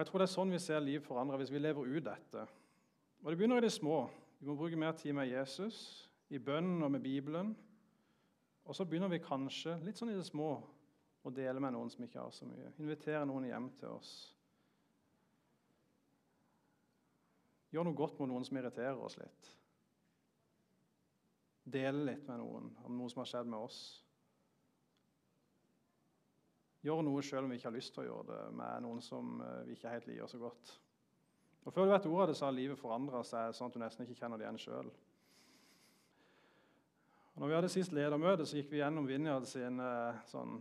Og 0.00 0.04
jeg 0.06 0.08
tror 0.08 0.22
Det 0.22 0.30
er 0.30 0.32
sånn 0.32 0.52
vi 0.54 0.58
ser 0.64 0.78
liv 0.80 1.02
forandre 1.04 1.36
hvis 1.36 1.50
vi 1.52 1.60
lever 1.60 1.88
ut 1.92 2.04
dette. 2.06 2.46
Og 3.20 3.26
Det 3.28 3.36
begynner 3.36 3.58
i 3.60 3.66
det 3.66 3.72
små. 3.74 4.06
Vi 4.40 4.46
må 4.48 4.54
bruke 4.56 4.78
mer 4.80 4.94
tid 4.96 5.12
med 5.12 5.28
Jesus 5.28 6.08
i 6.32 6.38
bønnen 6.40 6.80
og 6.82 6.94
med 6.94 7.02
Bibelen. 7.04 7.50
Og 8.64 8.74
så 8.74 8.86
begynner 8.88 9.12
vi 9.12 9.18
kanskje 9.20 9.74
litt 9.84 10.00
sånn 10.00 10.08
i 10.08 10.16
det 10.16 10.24
små 10.24 10.54
å 11.20 11.32
dele 11.36 11.60
med 11.60 11.76
noen 11.76 11.92
som 11.92 12.06
ikke 12.06 12.16
har 12.22 12.32
så 12.32 12.48
mye. 12.48 12.72
Invitere 12.80 13.26
noen 13.28 13.50
hjem 13.50 13.68
til 13.76 13.92
oss. 13.92 14.14
Gjør 17.68 17.90
noe 17.90 18.00
godt 18.00 18.24
med 18.24 18.32
noen 18.32 18.48
som 18.48 18.56
irriterer 18.56 19.04
oss 19.04 19.20
litt. 19.20 19.52
Dele 21.76 22.06
litt 22.08 22.24
med 22.24 22.40
noen 22.40 22.72
om 22.86 22.96
noe 22.96 23.12
som 23.12 23.20
har 23.20 23.34
skjedd 23.34 23.52
med 23.52 23.68
oss. 23.68 23.82
Gjør 26.80 27.02
noe 27.04 27.22
selv 27.24 27.44
om 27.44 27.52
vi 27.52 27.58
ikke 27.60 27.68
har 27.68 27.76
lyst 27.76 27.92
til 27.94 28.04
å 28.04 28.06
gjøre 28.06 28.30
det 28.30 28.44
med 28.56 28.86
noen 28.86 29.02
som 29.04 29.40
eh, 29.44 29.60
vi 29.68 29.76
ikke 29.76 29.92
helt 29.92 30.08
liker 30.08 30.30
så 30.30 30.40
godt. 30.40 30.72
Og 31.66 31.74
Før 31.74 31.86
du 31.86 31.92
vet 31.92 32.06
ordet 32.08 32.22
av 32.22 32.30
det, 32.30 32.36
så 32.38 32.46
har 32.46 32.56
livet 32.56 32.80
forandra 32.80 33.20
seg 33.26 33.52
sånn 33.56 33.68
at 33.68 33.76
du 33.76 33.82
nesten 33.82 34.06
ikke 34.06 34.16
kjenner 34.22 34.40
det 34.40 34.46
igjen 34.46 34.62
sjøl. 34.62 34.88
Når 37.40 37.48
vi 37.50 37.56
hadde 37.56 37.72
sist 37.72 37.92
ledermøte, 37.96 38.46
så 38.48 38.58
gikk 38.58 38.72
vi 38.72 38.80
gjennom 38.80 39.06
Vinjard 39.08 39.46
sine 39.48 39.90
sånn, 40.28 40.58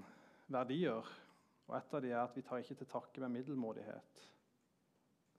verdier. 0.52 1.08
Og 1.70 1.76
Et 1.78 1.96
av 1.96 2.04
de 2.04 2.12
er 2.12 2.22
at 2.22 2.36
vi 2.36 2.44
tar 2.44 2.62
ikke 2.62 2.78
til 2.82 2.90
takke 2.90 3.24
med 3.24 3.40
middelmådighet. 3.40 4.24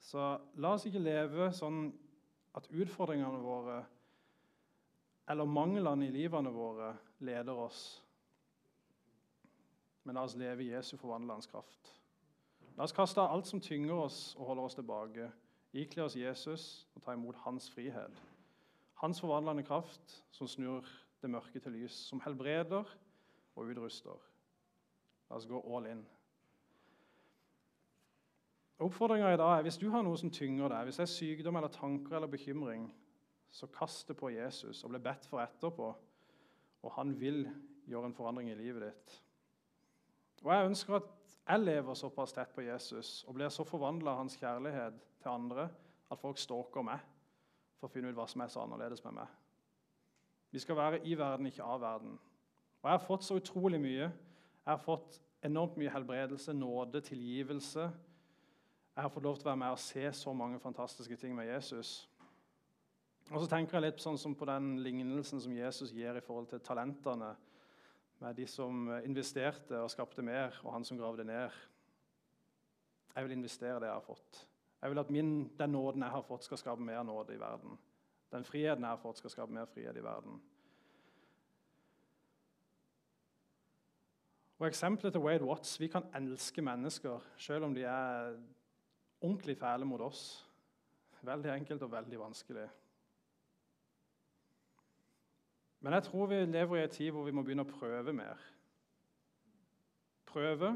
Så 0.00 0.26
la 0.56 0.74
oss 0.74 0.86
ikke 0.88 1.02
leve 1.02 1.50
sånn 1.52 1.90
at 2.56 2.68
utfordringene 2.72 3.40
våre 3.44 3.80
eller 5.30 5.46
manglene 5.46 6.08
i 6.08 6.14
livene 6.14 6.50
våre 6.50 6.94
leder 7.22 7.58
oss. 7.62 8.00
Men 10.10 10.16
la 10.18 10.24
oss 10.26 10.34
leve 10.34 10.64
i 10.64 10.72
Jesu 10.72 10.96
forvandlende 10.98 11.46
kraft. 11.46 11.92
La 12.74 12.82
oss 12.82 12.90
kaste 12.90 13.22
alt 13.22 13.46
som 13.46 13.60
tynger 13.62 13.94
oss 13.94 14.32
og 14.34 14.48
holder 14.48 14.64
oss 14.66 14.74
tilbake. 14.74 15.28
Ikle 15.70 16.02
oss 16.02 16.16
Jesus 16.18 16.64
og 16.96 17.04
ta 17.04 17.14
imot 17.14 17.38
hans 17.44 17.68
frihet. 17.70 18.18
Hans 18.98 19.22
forvandlende 19.22 19.62
kraft 19.62 20.16
som 20.34 20.50
snur 20.50 20.88
det 21.22 21.30
mørke 21.30 21.62
til 21.62 21.78
lys, 21.78 22.00
som 22.08 22.24
helbreder 22.24 22.90
og 23.54 23.70
utruster. 23.70 24.18
La 25.30 25.38
oss 25.38 25.46
gå 25.46 25.62
all 25.76 25.86
in. 25.92 26.02
Oppfordringa 28.82 29.30
i 29.30 29.38
dag 29.38 29.60
er 29.60 29.62
hvis 29.62 29.78
du 29.78 29.92
har 29.94 30.02
noe 30.02 30.18
som 30.18 30.34
tynger 30.34 30.74
deg, 30.74 30.90
hvis 30.90 30.98
det 30.98 31.06
er 31.06 31.14
sykdom 31.14 31.62
eller 31.62 31.76
tanker 31.78 32.18
eller 32.18 32.34
bekymring, 32.34 32.90
så 33.46 33.70
kast 33.78 34.10
det 34.10 34.18
på 34.18 34.34
Jesus 34.34 34.82
og 34.82 34.90
bli 34.90 35.06
bedt 35.06 35.30
for 35.30 35.46
etterpå. 35.46 35.96
Og 36.82 36.98
han 36.98 37.14
vil 37.22 37.44
gjøre 37.86 38.10
en 38.10 38.22
forandring 38.24 38.50
i 38.50 38.58
livet 38.58 38.90
ditt. 38.90 39.20
Og 40.40 40.52
Jeg 40.54 40.66
ønsker 40.66 40.96
at 40.96 41.08
jeg 41.50 41.60
lever 41.60 41.94
såpass 41.94 42.32
tett 42.32 42.52
på 42.54 42.64
Jesus 42.64 43.24
og 43.28 43.34
blir 43.34 43.48
så 43.52 43.64
forvandla 43.66 44.12
av 44.12 44.22
hans 44.22 44.36
kjærlighet 44.40 45.00
til 45.22 45.32
andre 45.32 45.68
at 46.10 46.20
folk 46.20 46.38
stalker 46.38 46.84
meg 46.86 47.00
for 47.80 47.88
å 47.88 47.92
finne 47.92 48.10
ut 48.10 48.18
hva 48.18 48.26
som 48.28 48.44
er 48.44 48.52
så 48.52 48.62
annerledes 48.64 49.02
med 49.04 49.18
meg. 49.20 49.32
Vi 50.50 50.58
skal 50.58 50.76
være 50.76 51.00
i 51.06 51.16
verden, 51.18 51.46
ikke 51.46 51.64
av 51.64 51.80
verden. 51.80 52.18
Og 52.82 52.88
Jeg 52.88 52.98
har 52.98 53.06
fått 53.06 53.24
så 53.24 53.36
utrolig 53.38 53.80
mye. 53.80 54.06
Jeg 54.06 54.70
har 54.70 54.80
fått 54.82 55.20
enormt 55.44 55.76
mye 55.76 55.92
helbredelse, 55.92 56.52
nåde, 56.52 57.00
tilgivelse. 57.00 57.90
Jeg 58.96 59.02
har 59.02 59.12
fått 59.12 59.24
lov 59.24 59.36
til 59.38 59.46
å 59.46 59.50
være 59.50 59.62
med 59.62 59.74
og 59.76 59.82
se 59.82 60.12
så 60.12 60.32
mange 60.32 60.60
fantastiske 60.60 61.16
ting 61.16 61.34
med 61.36 61.48
Jesus. 61.48 62.08
Og 63.30 63.40
så 63.40 63.46
tenker 63.46 63.78
jeg 63.78 63.86
litt 63.86 64.02
sånn 64.02 64.18
som 64.18 64.34
på 64.34 64.48
den 64.48 64.80
lignelsen 64.82 65.40
som 65.40 65.54
Jesus 65.54 65.92
gir 65.94 66.16
i 66.18 66.24
forhold 66.24 66.50
til 66.50 66.62
talentene, 66.66 67.34
med 68.20 68.36
de 68.36 68.46
som 68.46 68.88
investerte 69.04 69.80
og 69.80 69.90
skapte 69.90 70.22
mer, 70.22 70.60
og 70.64 70.74
han 70.74 70.84
som 70.84 70.98
gravde 70.98 71.24
ned. 71.24 71.50
Jeg 73.14 73.24
vil 73.24 73.32
investere 73.32 73.80
det 73.80 73.88
jeg 73.88 73.96
har 73.96 74.06
fått. 74.06 74.46
Jeg 74.82 74.90
vil 74.90 75.02
at 75.02 75.10
min, 75.10 75.32
den 75.58 75.72
nåden 75.72 76.02
jeg 76.02 76.12
har 76.12 76.24
fått, 76.24 76.44
skal 76.44 76.60
skape 76.60 76.84
mer 76.84 77.02
nåde 77.02 77.34
i 77.34 77.40
verden. 77.40 77.78
Den 78.32 78.44
friheten 78.44 78.84
jeg 78.84 78.92
har 78.92 79.00
fått, 79.02 79.18
skal 79.18 79.32
skape 79.32 79.52
mer 79.52 79.68
frihet 79.68 79.96
i 79.96 80.04
verden. 80.04 80.38
Og 84.60 84.66
Eksempelet 84.68 85.12
til 85.12 85.22
Wade 85.24 85.44
Watts 85.44 85.78
vi 85.80 85.88
kan 85.88 86.04
elske 86.14 86.62
mennesker 86.62 87.22
selv 87.40 87.64
om 87.64 87.74
de 87.74 87.86
er 87.88 88.34
ordentlig 89.20 89.56
fæle 89.58 89.88
mot 89.88 90.00
oss. 90.04 90.46
Veldig 91.24 91.50
enkelt 91.54 91.82
og 91.82 91.92
veldig 91.92 92.18
vanskelig. 92.20 92.66
Men 95.80 95.96
jeg 95.96 96.02
tror 96.02 96.28
vi 96.28 96.44
lever 96.44 96.76
i 96.76 96.82
en 96.84 96.92
tid 96.92 97.10
hvor 97.10 97.24
vi 97.24 97.32
må 97.32 97.42
begynne 97.44 97.64
å 97.64 97.72
prøve 97.72 98.12
mer. 98.12 98.40
Prøve, 100.28 100.74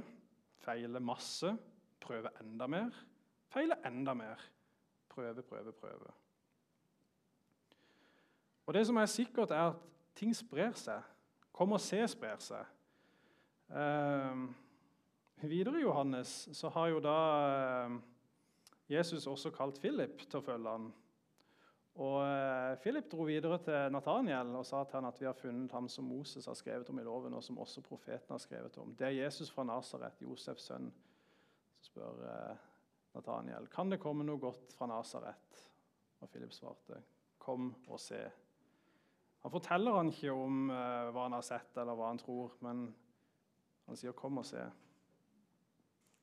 feile 0.65 1.01
masse, 1.01 1.53
prøve 2.01 2.33
enda 2.41 2.67
mer, 2.67 2.97
feile 3.53 3.77
enda 3.87 4.15
mer. 4.17 4.41
Prøve, 5.13 5.45
prøve, 5.47 5.73
prøve. 5.73 6.13
Og 8.67 8.75
Det 8.75 8.87
som 8.87 8.97
er 8.97 9.07
sikkert, 9.07 9.51
er 9.51 9.69
at 9.71 9.83
ting 10.17 10.33
sprer 10.35 10.73
seg. 10.79 11.03
Kom 11.53 11.77
og 11.77 11.81
se 11.81 12.01
sprer 12.09 12.41
seg. 12.43 12.65
Eh, 13.71 14.41
videre 15.45 15.79
i 15.79 15.85
Johannes 15.85 16.33
så 16.53 16.69
har 16.75 16.89
jo 16.91 17.01
da 17.05 17.19
eh, 17.45 17.95
Jesus 18.97 19.27
også 19.27 19.53
kalt 19.55 19.79
Philip 19.81 20.25
til 20.25 20.41
å 20.41 20.45
følge 20.45 20.71
ham. 20.71 20.89
Og 21.95 22.17
uh, 22.27 22.75
Philip 22.83 23.07
dro 23.11 23.23
videre 23.29 23.61
til 23.63 23.93
Nataniel 23.95 24.51
og 24.59 24.67
sa 24.67 24.81
til 24.83 24.99
han 24.99 25.07
at 25.07 25.21
vi 25.21 25.29
har 25.29 25.37
funnet 25.39 25.73
ham 25.73 25.87
som 25.89 26.09
Moses 26.11 26.49
har 26.51 26.57
skrevet 26.59 26.89
om 26.91 26.99
i 26.99 27.05
loven, 27.07 27.37
og 27.39 27.45
som 27.47 27.59
også 27.63 27.85
profeten 27.87 28.35
har 28.35 28.43
skrevet 28.43 28.79
om. 28.83 28.97
Det 28.99 29.07
er 29.07 29.21
Jesus 29.23 29.53
fra 29.55 29.63
Nasaret, 29.69 30.19
Josefs 30.23 30.67
sønn. 30.71 30.91
Så 31.79 31.93
spør 31.93 32.19
Nathaniel 32.19 32.59
Nataniel 33.15 33.69
kan 33.71 33.93
det 33.93 34.01
komme 34.03 34.27
noe 34.27 34.43
godt 34.43 34.75
fra 34.75 34.89
Nasaret. 34.91 35.61
Og 36.19 36.31
Philip 36.33 36.51
svarte, 36.57 36.99
kom 37.39 37.69
og 37.87 38.01
se. 38.01 38.19
Han 39.45 39.53
forteller 39.53 39.95
han 39.95 40.11
ikke 40.11 40.33
om 40.33 40.71
uh, 40.73 41.13
hva 41.15 41.29
han 41.29 41.37
har 41.37 41.45
sett 41.47 41.77
eller 41.79 41.95
hva 41.95 42.09
han 42.11 42.19
tror, 42.19 42.57
men 42.65 42.89
han 43.87 43.97
sier 44.01 44.13
'kom 44.13 44.39
og 44.39 44.47
se'. 44.49 44.71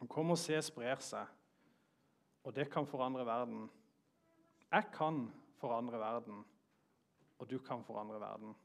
Kom 0.10 0.32
og 0.32 0.38
se 0.38 0.62
sprer 0.62 0.98
seg, 1.00 1.28
og 2.44 2.56
det 2.56 2.72
kan 2.72 2.88
forandre 2.88 3.26
verden. 3.26 3.70
Jeg 4.72 4.84
kan 4.92 5.32
forandre 5.62 6.00
verden, 6.02 6.42
og 7.40 7.50
du 7.50 7.60
kan 7.64 7.86
forandre 7.86 8.20
verden. 8.22 8.56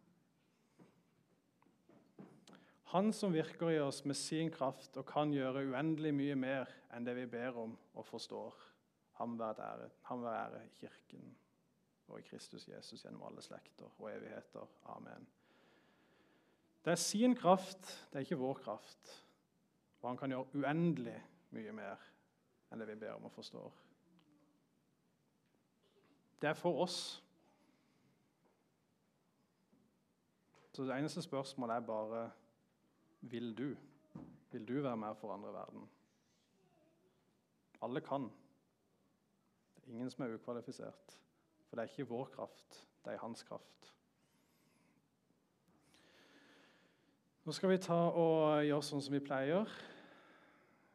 Han 2.92 3.12
som 3.12 3.34
virker 3.34 3.72
i 3.74 3.80
oss 3.82 4.04
med 4.06 4.16
sin 4.16 4.50
kraft 4.54 4.96
og 4.96 5.08
kan 5.08 5.32
gjøre 5.34 5.64
uendelig 5.72 6.12
mye 6.14 6.36
mer 6.38 6.70
enn 6.94 7.04
det 7.04 7.16
vi 7.18 7.26
ber 7.28 7.58
om 7.64 7.74
og 7.98 8.06
forstår. 8.06 8.54
Ham 9.18 9.34
være 9.40 9.64
ære, 9.64 9.88
være 10.10 10.36
ære 10.44 10.60
i 10.64 10.74
Kirken 10.76 11.32
og 12.06 12.20
i 12.20 12.26
Kristus 12.28 12.68
Jesus 12.68 13.02
gjennom 13.02 13.24
alle 13.26 13.42
slekter 13.42 13.90
og 13.90 14.10
evigheter. 14.12 14.68
Amen. 14.94 15.26
Det 16.84 16.92
er 16.94 17.02
sin 17.02 17.34
kraft, 17.34 17.88
det 18.12 18.20
er 18.20 18.28
ikke 18.28 18.38
vår 18.38 18.60
kraft. 18.62 19.10
Og 20.00 20.08
han 20.12 20.20
kan 20.20 20.30
gjøre 20.30 20.60
uendelig 20.60 21.16
mye 21.56 21.72
mer 21.74 22.06
enn 22.70 22.78
det 22.78 22.86
vi 22.92 23.00
ber 23.00 23.16
om 23.16 23.26
og 23.26 23.34
forstår. 23.34 23.85
Det 26.40 26.48
er 26.48 26.54
for 26.54 26.82
oss. 26.82 27.22
Så 30.72 30.84
det 30.84 30.98
eneste 30.98 31.22
spørsmålet 31.22 31.76
er 31.76 31.80
bare 31.80 32.30
vil 33.20 33.58
du? 33.58 33.76
Vil 34.52 34.68
du 34.68 34.82
være 34.82 34.96
med 34.96 35.08
og 35.08 35.16
forandre 35.16 35.52
verden? 35.52 35.88
Alle 37.82 38.00
kan. 38.00 38.30
Det 39.76 39.82
er 39.86 39.94
ingen 39.94 40.10
som 40.10 40.24
er 40.24 40.34
ukvalifisert. 40.34 41.20
For 41.68 41.76
det 41.76 41.82
er 41.82 41.88
ikke 41.88 42.08
vår 42.08 42.24
kraft, 42.24 42.86
det 43.04 43.12
er 43.12 43.18
hans 43.18 43.42
kraft. 43.42 43.94
Nå 47.44 47.52
skal 47.52 47.70
vi 47.70 47.78
ta 47.78 47.94
og 47.94 48.64
gjøre 48.66 48.82
sånn 48.82 49.02
som 49.02 49.14
vi 49.14 49.20
pleier. 49.22 49.70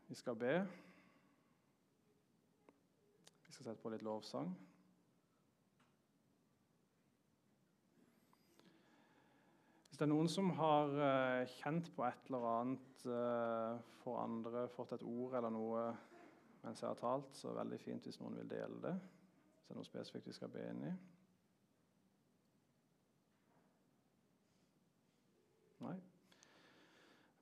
Vi 0.10 0.16
skal 0.20 0.36
be. 0.36 0.58
Vi 3.46 3.54
skal 3.54 3.64
sette 3.64 3.82
på 3.82 3.94
litt 3.94 4.04
lovsang. 4.04 4.52
Hvis 9.92 10.00
det 10.00 10.06
er 10.06 10.14
noen 10.14 10.30
som 10.32 10.54
har 10.56 10.94
uh, 10.96 11.50
kjent 11.60 11.90
på 11.92 12.06
et 12.08 12.30
eller 12.32 12.46
annet 12.48 13.02
uh, 13.12 13.82
for 14.00 14.22
andre, 14.22 14.70
fått 14.72 14.94
et 14.96 15.04
ord 15.04 15.36
eller 15.36 15.52
noe 15.52 15.82
mens 16.62 16.80
jeg 16.80 16.88
har 16.88 16.96
talt, 16.96 17.34
så 17.36 17.50
er 17.50 17.52
det 17.52 17.60
veldig 17.66 17.80
fint 17.84 18.08
hvis 18.08 18.20
noen 18.22 18.38
vil 18.40 18.54
dele 18.54 18.78
det. 18.86 18.94
Hvis 19.58 19.66
det 19.68 19.74
er 19.74 19.80
noe 19.82 19.90
spesifikt 19.90 20.30
vi 20.30 20.36
skal 20.38 20.54
be 20.54 20.64
inn 20.70 20.86
i. 20.88 20.92
Nei? 25.82 25.98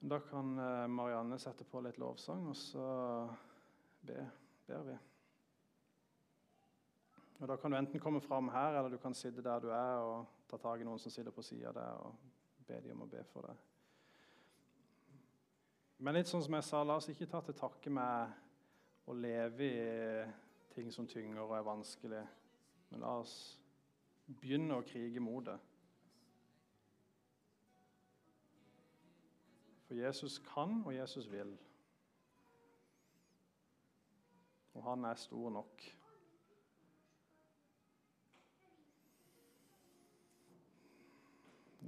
Da 0.09 0.19
kan 0.23 0.53
eh, 0.63 0.87
Marianne 0.87 1.37
sette 1.43 1.67
på 1.67 1.83
litt 1.83 1.99
lovsang, 2.01 2.47
og 2.49 2.57
så 2.57 2.87
be, 4.07 4.23
ber 4.65 4.85
vi. 4.87 4.97
Og 7.39 7.47
Da 7.51 7.59
kan 7.59 7.71
du 7.71 7.77
enten 7.77 8.01
komme 8.01 8.23
fram 8.23 8.49
her, 8.55 8.79
eller 8.79 8.95
du 8.95 8.97
kan 8.97 9.13
sitte 9.13 9.43
der 9.43 9.61
du 9.61 9.69
er 9.75 10.01
og 10.01 10.47
ta 10.49 10.57
tak 10.57 10.81
i 10.81 10.87
noen 10.87 10.99
som 10.99 11.11
sitter 11.11 11.35
på 11.35 11.43
sida 11.43 11.75
der, 11.75 11.99
og 12.07 12.28
be 12.69 12.79
dem 12.85 12.97
om 12.97 13.07
å 13.07 13.11
be 13.11 13.23
for 13.33 13.49
deg. 13.49 13.65
Men 15.99 16.15
litt 16.15 16.29
sånn 16.31 16.45
som 16.45 16.55
jeg 16.55 16.67
sa, 16.67 16.83
la 16.85 16.95
oss 16.99 17.09
ikke 17.11 17.27
ta 17.27 17.41
til 17.43 17.57
takke 17.59 17.91
med 17.91 19.09
å 19.09 19.15
leve 19.17 19.65
i 19.67 19.87
ting 20.71 20.93
som 20.95 21.07
tynger 21.09 21.41
og 21.43 21.57
er 21.57 21.65
vanskelig. 21.67 22.21
Men 22.91 23.03
la 23.03 23.17
oss 23.19 23.33
begynne 24.29 24.77
å 24.77 24.85
krige 24.85 25.19
mot 25.23 25.43
det. 25.49 25.57
For 29.89 29.97
Jesus 29.97 30.37
kan, 30.45 30.83
og 30.85 30.93
Jesus 30.93 31.27
vil. 31.31 31.55
Og 34.77 34.83
han 34.85 35.09
er 35.09 35.17
stor 35.17 35.49
nok. 35.51 35.83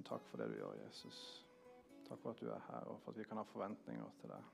Men 0.01 0.07
takk 0.07 0.23
for 0.25 0.41
det 0.41 0.47
du 0.49 0.55
gjør, 0.57 0.79
Jesus. 0.81 1.17
Takk 2.07 2.19
for 2.23 2.31
at 2.31 2.39
du 2.41 2.47
er 2.49 2.61
her, 2.67 2.87
og 2.89 3.01
for 3.03 3.11
at 3.11 3.17
vi 3.19 3.23
kan 3.23 3.37
ha 3.37 3.43
forventninger 3.45 4.07
til 4.17 4.31
deg. 4.33 4.45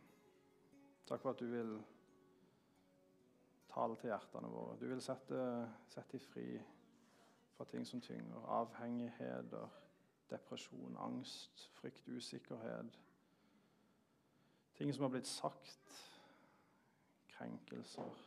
Takk 1.08 1.22
for 1.22 1.30
at 1.30 1.40
du 1.40 1.46
vil 1.48 1.70
tale 3.72 3.96
til 3.96 4.12
hjertene 4.12 4.50
våre. 4.52 4.74
Du 4.82 4.84
vil 4.92 5.00
sette, 5.02 5.38
sette 5.88 6.18
dem 6.18 6.26
fri 6.26 6.44
fra 7.56 7.64
ting 7.72 7.88
som 7.88 8.02
tynger. 8.04 8.44
Avhengigheter, 8.58 9.72
depresjon, 10.30 10.98
angst, 11.00 11.70
frykt, 11.78 12.10
usikkerhet 12.12 12.98
Ting 14.76 14.92
som 14.94 15.06
har 15.08 15.14
blitt 15.16 15.30
sagt, 15.32 15.94
krenkelser. 17.38 18.20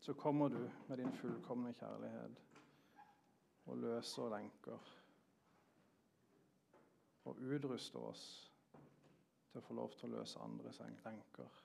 Så 0.00 0.14
kommer 0.18 0.48
du 0.48 0.66
med 0.88 0.98
din 0.98 1.14
fullkomne 1.14 1.72
kjærlighet 1.78 2.42
og 3.66 3.78
løser 3.86 4.34
lenker. 4.34 4.92
Og 7.24 7.36
utruste 7.38 7.98
oss 7.98 8.24
til 9.52 9.60
å 9.60 9.64
få 9.66 9.76
lov 9.76 9.92
til 9.98 10.08
å 10.08 10.18
løse 10.18 10.40
andres 10.42 10.80
lenker. 10.80 11.60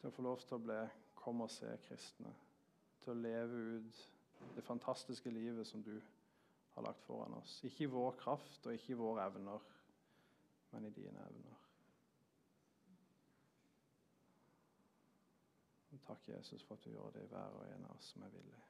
Til 0.00 0.08
å 0.08 0.14
få 0.14 0.24
lov 0.24 0.40
til 0.46 0.56
å 0.56 0.64
bli 0.64 0.80
'kom 1.14 1.40
og 1.40 1.50
se' 1.50 1.76
kristne. 1.88 2.34
Til 3.02 3.10
å 3.12 3.22
leve 3.22 3.56
ut 3.76 4.08
det 4.56 4.64
fantastiske 4.64 5.30
livet 5.30 5.66
som 5.66 5.82
du 5.82 6.00
har 6.74 6.82
lagt 6.82 7.02
foran 7.02 7.34
oss. 7.34 7.64
Ikke 7.64 7.84
i 7.84 7.86
vår 7.86 8.10
kraft 8.10 8.66
og 8.66 8.72
ikke 8.72 8.92
i 8.92 9.00
våre 9.00 9.26
evner, 9.26 9.60
men 10.70 10.84
i 10.84 10.90
dine 10.90 11.26
evner. 11.26 11.56
Takk, 16.06 16.28
Jesus, 16.28 16.62
for 16.62 16.74
at 16.74 16.84
du 16.84 16.90
gjør 16.90 17.10
det 17.10 17.22
i 17.22 17.26
hver 17.30 17.54
og 17.54 17.66
en 17.70 17.84
av 17.84 17.96
oss 17.96 18.12
som 18.14 18.22
er 18.22 18.32
villig. 18.34 18.69